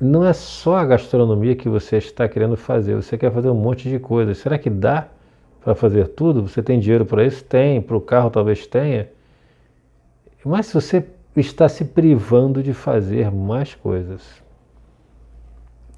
Não 0.00 0.24
é 0.24 0.32
só 0.32 0.76
a 0.76 0.84
gastronomia 0.84 1.56
que 1.56 1.68
você 1.68 1.96
está 1.96 2.28
querendo 2.28 2.56
fazer, 2.56 2.94
você 2.94 3.18
quer 3.18 3.32
fazer 3.32 3.50
um 3.50 3.54
monte 3.54 3.88
de 3.88 3.98
coisas. 3.98 4.38
Será 4.38 4.56
que 4.56 4.70
dá 4.70 5.08
para 5.60 5.74
fazer 5.74 6.08
tudo? 6.08 6.46
Você 6.46 6.62
tem 6.62 6.78
dinheiro 6.78 7.04
para 7.04 7.24
isso? 7.24 7.44
Tem, 7.44 7.82
para 7.82 7.96
o 7.96 8.00
carro 8.00 8.30
talvez 8.30 8.66
tenha. 8.66 9.08
Mas 10.44 10.66
se 10.66 10.74
você 10.74 11.04
está 11.36 11.68
se 11.68 11.84
privando 11.84 12.62
de 12.62 12.72
fazer 12.72 13.30
mais 13.30 13.74
coisas. 13.74 14.42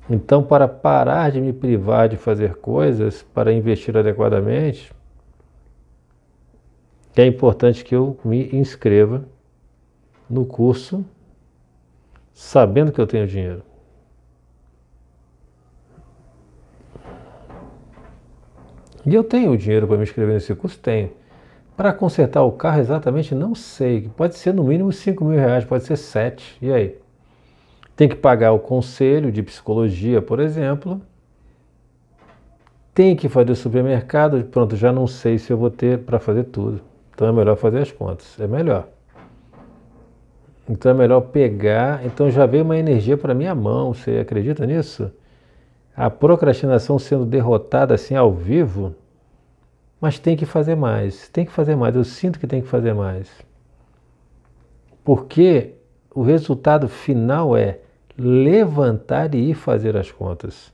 Então, 0.09 0.43
para 0.43 0.67
parar 0.67 1.31
de 1.31 1.41
me 1.41 1.53
privar 1.53 2.09
de 2.09 2.17
fazer 2.17 2.57
coisas, 2.57 3.23
para 3.23 3.53
investir 3.53 3.97
adequadamente, 3.97 4.93
é 7.17 7.27
importante 7.27 7.85
que 7.85 7.95
eu 7.95 8.19
me 8.25 8.49
inscreva 8.53 9.25
no 10.29 10.47
curso 10.47 11.05
sabendo 12.33 12.93
que 12.93 13.01
eu 13.01 13.07
tenho 13.07 13.27
dinheiro. 13.27 13.63
E 19.05 19.15
eu 19.15 19.25
tenho 19.25 19.51
o 19.51 19.57
dinheiro 19.57 19.87
para 19.87 19.97
me 19.97 20.03
inscrever 20.03 20.35
nesse 20.35 20.55
curso? 20.55 20.79
Tenho. 20.79 21.11
Para 21.77 21.93
consertar 21.93 22.43
o 22.43 22.53
carro, 22.53 22.81
exatamente 22.81 23.35
não 23.35 23.55
sei. 23.55 24.11
Pode 24.17 24.37
ser 24.37 24.53
no 24.53 24.65
mínimo 24.65 24.93
5 24.93 25.25
mil 25.25 25.39
reais, 25.39 25.65
pode 25.65 25.85
ser 25.85 25.97
7. 25.97 26.59
E 26.61 26.73
aí? 26.73 26.99
Tem 27.97 28.09
que 28.09 28.17
pagar 28.17 28.53
o 28.53 28.59
conselho 28.59 29.33
de 29.33 29.43
psicologia, 29.43 30.23
por 30.23 30.41
exemplo. 30.41 31.01
Tem 32.95 33.17
que 33.17 33.29
fazer 33.29 33.53
o 33.53 33.57
supermercado. 33.57 34.43
Pronto, 34.45 34.77
já 34.77 34.93
não 34.93 35.07
sei 35.07 35.39
se 35.39 35.51
eu 35.51 35.57
vou 35.57 35.71
ter 35.71 36.01
para 36.01 36.19
fazer 36.19 36.45
tudo. 36.45 36.90
Então 37.21 37.29
é 37.29 37.33
melhor 37.33 37.57
fazer 37.57 37.81
as 37.81 37.93
contas. 37.93 38.41
É 38.41 38.47
melhor. 38.47 38.89
Então 40.67 40.91
é 40.91 40.95
melhor 40.95 41.21
pegar. 41.21 42.03
Então 42.07 42.31
já 42.31 42.47
veio 42.47 42.65
uma 42.65 42.79
energia 42.79 43.19
para 43.19 43.35
minha 43.35 43.55
mão. 43.55 43.93
Você 43.93 44.19
acredita 44.19 44.65
nisso? 44.65 45.13
A 45.95 46.09
procrastinação 46.09 46.99
sendo 46.99 47.27
derrotada 47.27 47.93
assim 47.93 48.17
ao 48.17 48.33
vivo 48.33 48.95
mas 50.01 50.19
tem 50.19 50.37
que 50.37 50.47
fazer 50.47 50.75
mais, 50.75 51.29
tem 51.29 51.45
que 51.45 51.53
fazer 51.53 51.77
mais, 51.77 51.95
eu 51.95 52.05
sinto 52.05 52.41
que 52.41 52.47
tem 52.47 52.63
que 52.63 52.69
fazer 52.69 52.95
mais. 52.95 53.29
Porque 55.05 55.75
o 56.15 56.23
resultado 56.23 56.89
final 56.89 57.57
é 57.57 57.81
levantar 58.17 59.35
e 59.35 59.51
ir 59.51 59.55
fazer 59.55 59.97
as 59.97 60.11
contas. 60.11 60.73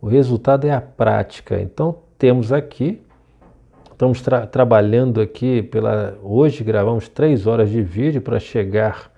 O 0.00 0.06
resultado 0.06 0.66
é 0.66 0.70
a 0.70 0.80
prática. 0.80 1.60
Então 1.60 1.98
temos 2.16 2.52
aqui, 2.52 3.02
estamos 3.94 4.20
tra 4.20 4.46
trabalhando 4.46 5.20
aqui 5.20 5.62
pela. 5.62 6.18
Hoje 6.22 6.64
gravamos 6.64 7.08
três 7.08 7.46
horas 7.46 7.70
de 7.70 7.80
vídeo 7.80 8.20
para 8.20 8.40
chegar 8.40 9.10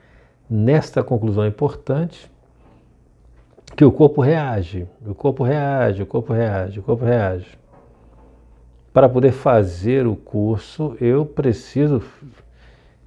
nesta 0.48 1.02
conclusão 1.02 1.46
importante 1.46 2.30
que 3.74 3.84
o 3.84 3.90
corpo 3.90 4.20
reage, 4.20 4.86
o 5.04 5.14
corpo 5.14 5.42
reage, 5.42 6.02
o 6.02 6.06
corpo 6.06 6.32
reage, 6.32 6.78
o 6.78 6.82
corpo 6.82 7.04
reage 7.04 7.58
para 8.92 9.08
poder 9.08 9.32
fazer 9.32 10.06
o 10.06 10.16
curso, 10.16 10.96
eu 11.00 11.26
preciso. 11.26 12.02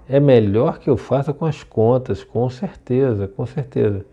É 0.08 0.20
melhor 0.20 0.80
que 0.80 0.90
eu 0.90 0.98
faça 0.98 1.32
com 1.32 1.46
as 1.46 1.64
contas, 1.64 2.24
com 2.24 2.50
certeza, 2.50 3.28
com 3.28 3.46
certeza. 3.46 4.06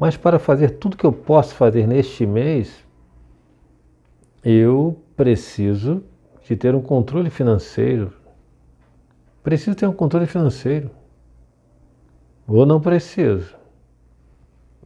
Mas 0.00 0.16
para 0.16 0.38
fazer 0.38 0.70
tudo 0.78 0.96
que 0.96 1.06
eu 1.06 1.12
posso 1.12 1.54
fazer 1.54 1.86
neste 1.86 2.26
mês, 2.26 2.84
eu 4.44 4.96
preciso 5.16 6.02
de 6.48 6.56
ter 6.56 6.74
um 6.74 6.80
controle 6.80 7.28
financeiro. 7.28 8.10
Preciso 9.42 9.76
ter 9.76 9.86
um 9.86 9.92
controle 9.92 10.26
financeiro. 10.26 10.90
Ou 12.46 12.64
não 12.64 12.80
preciso. 12.80 13.54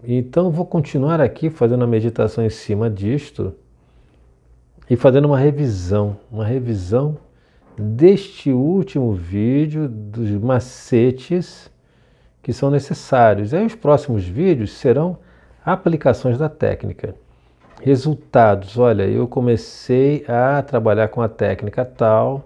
Então 0.02 0.50
vou 0.50 0.66
continuar 0.66 1.20
aqui 1.20 1.48
fazendo 1.50 1.84
a 1.84 1.86
meditação 1.86 2.44
em 2.44 2.50
cima 2.50 2.90
disto 2.90 3.54
e 4.90 4.96
fazendo 4.96 5.26
uma 5.26 5.38
revisão, 5.38 6.18
uma 6.28 6.44
revisão 6.44 7.16
deste 7.78 8.50
último 8.50 9.12
vídeo 9.12 9.88
dos 9.88 10.30
macetes 10.30 11.70
que 12.42 12.52
são 12.52 12.72
necessários. 12.72 13.54
Aí 13.54 13.64
os 13.64 13.76
próximos 13.76 14.24
vídeos 14.24 14.72
serão 14.72 15.16
aplicações 15.64 16.36
da 16.36 16.48
técnica. 16.48 17.14
Resultados, 17.84 18.78
olha, 18.78 19.02
eu 19.02 19.26
comecei 19.26 20.24
a 20.28 20.62
trabalhar 20.62 21.08
com 21.08 21.20
a 21.20 21.28
técnica 21.28 21.84
tal 21.84 22.44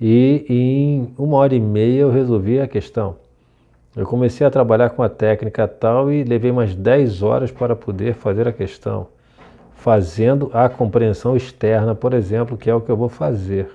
e 0.00 0.46
em 0.48 1.12
uma 1.18 1.36
hora 1.36 1.54
e 1.54 1.60
meia 1.60 2.00
eu 2.00 2.10
resolvi 2.10 2.58
a 2.58 2.66
questão. 2.66 3.16
Eu 3.94 4.06
comecei 4.06 4.46
a 4.46 4.50
trabalhar 4.50 4.88
com 4.88 5.02
a 5.02 5.10
técnica 5.10 5.68
tal 5.68 6.10
e 6.10 6.24
levei 6.24 6.50
umas 6.50 6.74
10 6.74 7.22
horas 7.22 7.50
para 7.50 7.76
poder 7.76 8.14
fazer 8.14 8.48
a 8.48 8.52
questão, 8.52 9.08
fazendo 9.74 10.50
a 10.54 10.70
compreensão 10.70 11.36
externa, 11.36 11.94
por 11.94 12.14
exemplo, 12.14 12.56
que 12.56 12.70
é 12.70 12.74
o 12.74 12.80
que 12.80 12.90
eu 12.90 12.96
vou 12.96 13.10
fazer, 13.10 13.68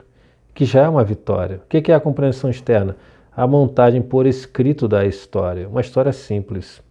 que 0.52 0.66
já 0.66 0.86
é 0.86 0.90
uma 0.90 1.04
vitória. 1.04 1.58
O 1.58 1.68
que 1.68 1.92
é 1.92 1.94
a 1.94 2.00
compreensão 2.00 2.50
externa? 2.50 2.96
A 3.36 3.46
montagem 3.46 4.02
por 4.02 4.26
escrito 4.26 4.88
da 4.88 5.06
história, 5.06 5.70
uma 5.70 5.82
história 5.82 6.12
simples, 6.12 6.82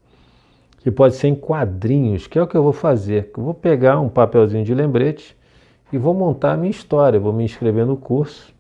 que 0.87 0.91
pode 0.93 1.17
ser 1.17 1.27
em 1.27 1.35
quadrinhos, 1.35 2.29
que 2.29 2.39
é 2.39 2.43
o 2.45 2.47
que 2.47 2.57
eu 2.57 2.63
vou 2.63 2.73
fazer. 2.73 3.33
Eu 3.37 3.43
vou 3.43 3.53
pegar 3.53 3.99
um 3.99 4.09
papelzinho 4.09 4.65
de 4.65 4.73
lembrete 4.73 5.37
e 5.93 5.99
vou 5.99 6.15
montar 6.15 6.53
a 6.53 6.57
minha 6.57 6.71
história, 6.71 7.19
vou 7.19 7.33
me 7.33 7.43
inscrever 7.43 7.85
no 7.85 7.97
curso. 7.97 8.55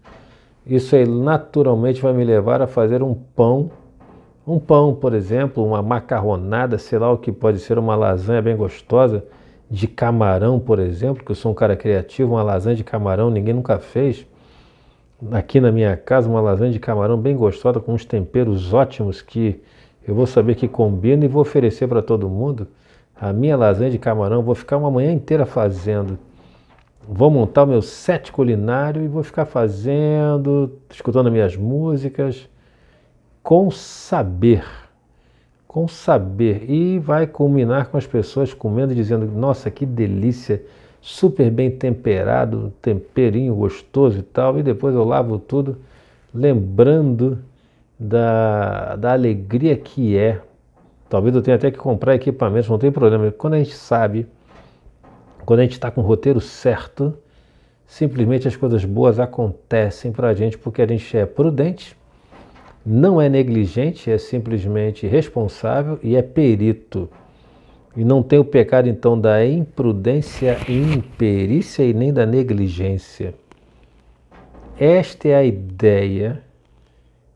Isso 0.66 0.96
aí 0.96 1.06
naturalmente 1.06 2.02
vai 2.02 2.12
me 2.12 2.24
levar 2.24 2.60
a 2.60 2.66
fazer 2.66 3.00
um 3.00 3.14
pão 3.14 3.70
um 4.44 4.58
pão, 4.58 4.92
por 4.92 5.14
exemplo, 5.14 5.64
uma 5.64 5.80
macarronada, 5.80 6.78
sei 6.78 6.98
lá 6.98 7.12
o 7.12 7.16
que 7.16 7.30
pode 7.30 7.60
ser, 7.60 7.78
uma 7.78 7.94
lasanha 7.94 8.42
bem 8.42 8.56
gostosa 8.56 9.24
de 9.70 9.86
camarão, 9.86 10.58
por 10.58 10.80
exemplo, 10.80 11.24
que 11.24 11.30
eu 11.30 11.36
sou 11.36 11.52
um 11.52 11.54
cara 11.54 11.76
criativo, 11.76 12.32
uma 12.32 12.42
lasanha 12.42 12.74
de 12.74 12.82
camarão 12.82 13.30
ninguém 13.30 13.54
nunca 13.54 13.78
fez. 13.78 14.26
Aqui 15.30 15.60
na 15.60 15.70
minha 15.70 15.96
casa, 15.96 16.28
uma 16.28 16.40
lasanha 16.40 16.72
de 16.72 16.80
camarão 16.80 17.16
bem 17.16 17.36
gostosa, 17.36 17.78
com 17.78 17.94
uns 17.94 18.04
temperos 18.04 18.74
ótimos 18.74 19.22
que 19.22 19.62
eu 20.06 20.14
vou 20.14 20.26
saber 20.26 20.54
que 20.54 20.68
combina 20.68 21.24
e 21.24 21.28
vou 21.28 21.42
oferecer 21.42 21.88
para 21.88 22.00
todo 22.00 22.28
mundo. 22.28 22.68
A 23.18 23.32
minha 23.32 23.56
lasanha 23.56 23.90
de 23.90 23.98
camarão, 23.98 24.42
vou 24.42 24.54
ficar 24.54 24.76
uma 24.76 24.90
manhã 24.90 25.12
inteira 25.12 25.44
fazendo. 25.44 26.18
Vou 27.08 27.30
montar 27.30 27.64
o 27.64 27.66
meu 27.66 27.82
set 27.82 28.30
culinário 28.30 29.02
e 29.02 29.08
vou 29.08 29.22
ficar 29.22 29.46
fazendo, 29.46 30.72
escutando 30.90 31.30
minhas 31.30 31.56
músicas 31.56 32.48
com 33.42 33.70
saber, 33.70 34.64
com 35.68 35.86
saber, 35.86 36.68
e 36.68 36.98
vai 36.98 37.28
culminar 37.28 37.86
com 37.88 37.96
as 37.96 38.04
pessoas 38.04 38.52
comendo 38.52 38.92
e 38.92 38.96
dizendo: 38.96 39.24
Nossa, 39.26 39.70
que 39.70 39.86
delícia, 39.86 40.60
super 41.00 41.48
bem 41.48 41.70
temperado, 41.70 42.72
temperinho 42.82 43.54
gostoso 43.54 44.18
e 44.18 44.22
tal, 44.22 44.58
e 44.58 44.64
depois 44.64 44.96
eu 44.96 45.04
lavo 45.04 45.38
tudo, 45.38 45.76
lembrando 46.34 47.38
da, 47.98 48.96
da 48.96 49.12
alegria 49.12 49.76
que 49.76 50.16
é. 50.16 50.40
Talvez 51.08 51.34
eu 51.34 51.42
tenha 51.42 51.56
até 51.56 51.70
que 51.70 51.78
comprar 51.78 52.14
equipamentos, 52.14 52.68
não 52.68 52.78
tem 52.78 52.90
problema. 52.90 53.30
Quando 53.30 53.54
a 53.54 53.58
gente 53.58 53.74
sabe, 53.74 54.26
quando 55.44 55.60
a 55.60 55.62
gente 55.62 55.72
está 55.72 55.90
com 55.90 56.00
o 56.00 56.04
roteiro 56.04 56.40
certo, 56.40 57.16
simplesmente 57.86 58.48
as 58.48 58.56
coisas 58.56 58.84
boas 58.84 59.20
acontecem 59.20 60.10
para 60.12 60.28
a 60.28 60.34
gente 60.34 60.58
porque 60.58 60.82
a 60.82 60.86
gente 60.86 61.16
é 61.16 61.24
prudente 61.24 61.96
não 62.86 63.20
é 63.20 63.28
negligente, 63.28 64.08
é 64.08 64.16
simplesmente 64.16 65.08
responsável 65.08 65.98
e 66.04 66.14
é 66.14 66.22
perito. 66.22 67.10
E 67.96 68.04
não 68.04 68.22
tem 68.22 68.38
o 68.38 68.44
pecado 68.44 68.88
então 68.88 69.20
da 69.20 69.44
imprudência 69.44 70.56
imperícia 70.68 71.82
e 71.82 71.92
nem 71.92 72.12
da 72.12 72.24
negligência. 72.24 73.34
Esta 74.78 75.28
é 75.28 75.34
a 75.34 75.42
ideia. 75.42 76.42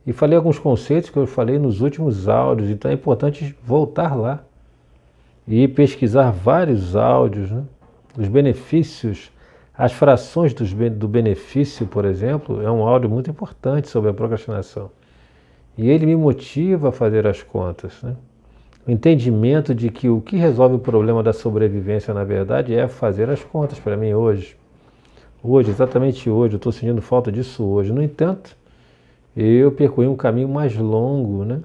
E 0.06 0.12
falei 0.12 0.36
alguns 0.36 0.58
conceitos 0.58 1.10
que 1.10 1.16
eu 1.16 1.26
falei 1.26 1.58
nos 1.58 1.80
últimos 1.80 2.28
áudios, 2.28 2.70
então 2.70 2.90
é 2.90 2.94
importante 2.94 3.54
voltar 3.62 4.14
lá 4.14 4.42
e 5.46 5.66
pesquisar 5.68 6.30
vários 6.30 6.96
áudios, 6.96 7.50
né? 7.50 7.64
os 8.16 8.28
benefícios, 8.28 9.30
as 9.76 9.92
frações 9.92 10.54
do 10.54 11.08
benefício, 11.08 11.86
por 11.86 12.04
exemplo, 12.04 12.62
é 12.62 12.70
um 12.70 12.86
áudio 12.86 13.08
muito 13.08 13.30
importante 13.30 13.88
sobre 13.88 14.10
a 14.10 14.14
procrastinação. 14.14 14.90
E 15.76 15.88
ele 15.88 16.06
me 16.06 16.16
motiva 16.16 16.90
a 16.90 16.92
fazer 16.92 17.26
as 17.26 17.42
contas. 17.42 18.02
Né? 18.02 18.14
O 18.86 18.90
entendimento 18.90 19.74
de 19.74 19.90
que 19.90 20.08
o 20.08 20.20
que 20.20 20.36
resolve 20.36 20.76
o 20.76 20.78
problema 20.78 21.22
da 21.22 21.32
sobrevivência, 21.32 22.12
na 22.12 22.24
verdade, 22.24 22.74
é 22.74 22.88
fazer 22.88 23.30
as 23.30 23.42
contas 23.42 23.78
para 23.78 23.96
mim 23.96 24.12
hoje. 24.12 24.56
Hoje, 25.42 25.70
exatamente 25.70 26.28
hoje, 26.28 26.54
eu 26.54 26.58
estou 26.58 26.72
sentindo 26.72 27.00
falta 27.00 27.32
disso 27.32 27.64
hoje. 27.64 27.92
No 27.92 28.02
entanto, 28.02 28.56
eu 29.36 29.70
percorri 29.72 30.08
um 30.08 30.16
caminho 30.16 30.48
mais 30.48 30.76
longo, 30.76 31.44
né? 31.44 31.60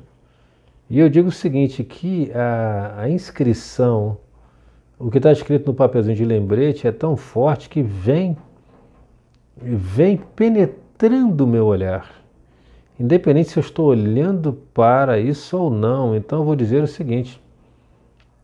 E 0.89 0.99
eu 0.99 1.09
digo 1.09 1.29
o 1.29 1.31
seguinte, 1.31 1.83
que 1.83 2.31
a, 2.31 3.01
a 3.01 3.09
inscrição, 3.09 4.17
o 4.99 5.09
que 5.09 5.17
está 5.17 5.31
escrito 5.31 5.65
no 5.65 5.73
papelzinho 5.73 6.15
de 6.15 6.23
lembrete 6.23 6.87
é 6.87 6.91
tão 6.91 7.17
forte 7.17 7.67
que 7.67 7.81
vem, 7.81 8.37
vem 9.57 10.17
penetrando 10.35 11.43
o 11.43 11.47
meu 11.47 11.65
olhar. 11.65 12.23
Independente 12.99 13.49
se 13.49 13.57
eu 13.57 13.61
estou 13.61 13.87
olhando 13.87 14.53
para 14.73 15.19
isso 15.19 15.57
ou 15.57 15.69
não, 15.69 16.15
então 16.15 16.39
eu 16.39 16.45
vou 16.45 16.55
dizer 16.55 16.83
o 16.83 16.87
seguinte: 16.87 17.41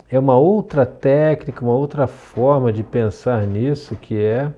é 0.10 0.20
uma 0.20 0.38
outra 0.38 0.86
técnica, 0.86 1.64
uma 1.64 1.74
outra 1.74 2.06
forma 2.06 2.74
de 2.74 2.84
pensar 2.84 3.48
nisso 3.48 3.96
que 3.96 4.20
é 4.20 4.52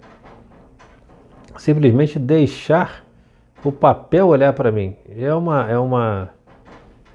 simplesmente 1.57 2.17
deixar 2.17 3.02
o 3.63 3.71
papel 3.71 4.27
olhar 4.27 4.53
para 4.53 4.71
mim. 4.71 4.95
É 5.17 5.33
uma, 5.33 5.69
é 5.69 5.77
uma, 5.77 6.29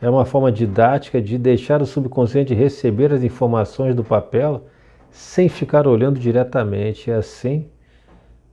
é 0.00 0.08
uma 0.08 0.24
forma 0.24 0.50
didática 0.50 1.20
de 1.20 1.38
deixar 1.38 1.82
o 1.82 1.86
subconsciente 1.86 2.54
receber 2.54 3.12
as 3.12 3.22
informações 3.22 3.94
do 3.94 4.04
papel 4.04 4.64
sem 5.10 5.48
ficar 5.48 5.86
olhando 5.86 6.18
diretamente. 6.18 7.10
É 7.10 7.14
assim 7.14 7.66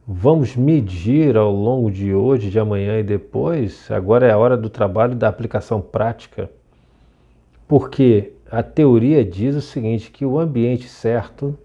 Vamos 0.07 0.55
medir 0.55 1.35
ao 1.35 1.51
longo 1.51 1.89
de 1.89 2.13
hoje, 2.13 2.51
de 2.51 2.59
amanhã 2.59 2.99
e 2.99 3.03
depois. 3.03 3.89
Agora 3.89 4.27
é 4.27 4.31
a 4.31 4.37
hora 4.37 4.55
do 4.55 4.69
trabalho 4.69 5.15
da 5.15 5.27
aplicação 5.27 5.81
prática. 5.81 6.47
Porque 7.67 8.33
a 8.51 8.61
teoria 8.61 9.25
diz 9.25 9.55
o 9.55 9.61
seguinte: 9.61 10.11
que 10.11 10.23
o 10.23 10.37
ambiente 10.37 10.87
certo, 10.87 11.57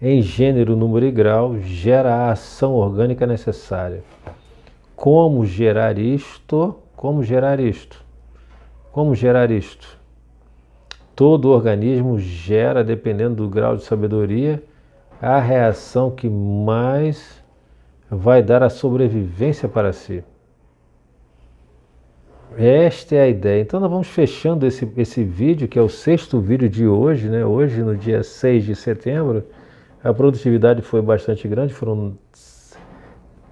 em 0.00 0.22
gênero, 0.22 0.76
número 0.76 1.06
e 1.06 1.10
grau, 1.10 1.58
gera 1.58 2.14
a 2.14 2.30
ação 2.30 2.74
orgânica 2.74 3.26
necessária. 3.26 4.04
Como 5.02 5.44
gerar 5.44 5.98
isto? 5.98 6.76
Como 6.94 7.24
gerar 7.24 7.58
isto? 7.58 8.04
Como 8.92 9.16
gerar 9.16 9.50
isto? 9.50 9.98
Todo 11.16 11.50
organismo 11.50 12.20
gera, 12.20 12.84
dependendo 12.84 13.34
do 13.34 13.48
grau 13.48 13.74
de 13.76 13.82
sabedoria, 13.82 14.62
a 15.20 15.40
reação 15.40 16.08
que 16.08 16.28
mais 16.28 17.42
vai 18.08 18.44
dar 18.44 18.62
a 18.62 18.70
sobrevivência 18.70 19.68
para 19.68 19.92
si. 19.92 20.22
Esta 22.56 23.16
é 23.16 23.22
a 23.22 23.28
ideia. 23.28 23.60
Então 23.60 23.80
nós 23.80 23.90
vamos 23.90 24.06
fechando 24.06 24.64
esse, 24.64 24.88
esse 24.96 25.24
vídeo, 25.24 25.66
que 25.66 25.80
é 25.80 25.82
o 25.82 25.88
sexto 25.88 26.38
vídeo 26.38 26.68
de 26.68 26.86
hoje, 26.86 27.28
né? 27.28 27.44
Hoje, 27.44 27.82
no 27.82 27.96
dia 27.96 28.22
6 28.22 28.64
de 28.66 28.76
setembro, 28.76 29.42
a 30.04 30.14
produtividade 30.14 30.80
foi 30.80 31.02
bastante 31.02 31.48
grande, 31.48 31.74
foram 31.74 32.16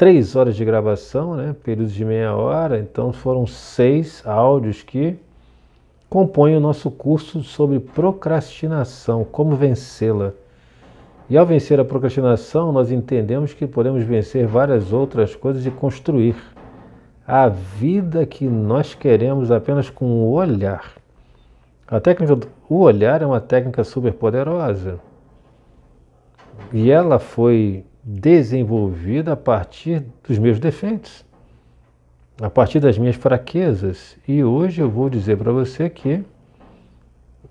três 0.00 0.34
horas 0.34 0.56
de 0.56 0.64
gravação, 0.64 1.36
né? 1.36 1.54
Períodos 1.62 1.92
de 1.92 2.06
meia 2.06 2.34
hora, 2.34 2.78
então 2.78 3.12
foram 3.12 3.46
seis 3.46 4.26
áudios 4.26 4.82
que 4.82 5.14
compõem 6.08 6.56
o 6.56 6.60
nosso 6.60 6.90
curso 6.90 7.42
sobre 7.42 7.78
procrastinação, 7.78 9.24
como 9.24 9.54
vencê-la. 9.54 10.32
E 11.28 11.36
ao 11.36 11.44
vencer 11.44 11.78
a 11.78 11.84
procrastinação, 11.84 12.72
nós 12.72 12.90
entendemos 12.90 13.52
que 13.52 13.66
podemos 13.66 14.02
vencer 14.02 14.46
várias 14.46 14.90
outras 14.90 15.36
coisas 15.36 15.66
e 15.66 15.70
construir 15.70 16.34
a 17.26 17.50
vida 17.50 18.24
que 18.24 18.46
nós 18.46 18.94
queremos 18.94 19.52
apenas 19.52 19.90
com 19.90 20.06
o 20.06 20.30
olhar. 20.30 20.94
A 21.86 22.00
técnica 22.00 22.36
do 22.36 22.48
olhar 22.70 23.20
é 23.20 23.26
uma 23.26 23.38
técnica 23.38 23.84
super 23.84 24.14
poderosa. 24.14 24.98
E 26.72 26.90
ela 26.90 27.18
foi 27.18 27.84
desenvolvida 28.02 29.32
a 29.32 29.36
partir 29.36 30.04
dos 30.26 30.38
meus 30.38 30.58
defeitos, 30.58 31.24
a 32.40 32.48
partir 32.48 32.80
das 32.80 32.96
minhas 32.96 33.16
fraquezas. 33.16 34.16
E 34.26 34.42
hoje 34.42 34.80
eu 34.80 34.90
vou 34.90 35.10
dizer 35.10 35.36
para 35.36 35.52
você 35.52 35.88
que 35.90 36.24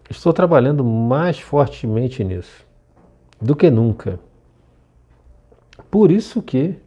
Estou 0.09 0.33
trabalhando 0.33 0.83
mais 0.83 1.39
fortemente 1.39 2.23
nisso 2.23 2.65
do 3.39 3.55
que 3.55 3.69
nunca. 3.69 4.19
Por 5.89 6.12
isso 6.12 6.41
que 6.41 6.79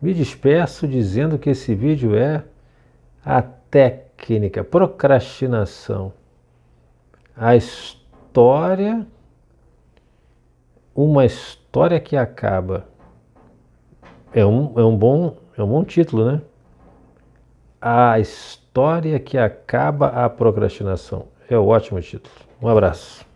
me 0.00 0.12
despeço 0.12 0.86
dizendo 0.86 1.38
que 1.38 1.50
esse 1.50 1.74
vídeo 1.74 2.14
é 2.14 2.44
a 3.24 3.40
técnica, 3.40 4.62
procrastinação, 4.62 6.12
a 7.34 7.56
história, 7.56 9.06
uma 10.94 11.24
história 11.24 11.98
que 11.98 12.14
acaba. 12.14 12.86
É 14.32 14.46
um, 14.46 14.72
é 14.78 14.84
um, 14.84 14.96
bom, 14.96 15.36
é 15.56 15.62
um 15.62 15.66
bom 15.66 15.84
título, 15.84 16.24
né? 16.24 16.40
A 17.80 18.18
história 18.20 19.18
que 19.18 19.36
acaba 19.36 20.08
a 20.08 20.28
procrastinação. 20.28 21.26
É 21.48 21.58
um 21.58 21.66
ótimo 21.66 22.00
título. 22.00 22.34
Um 22.62 22.68
abraço. 22.68 23.26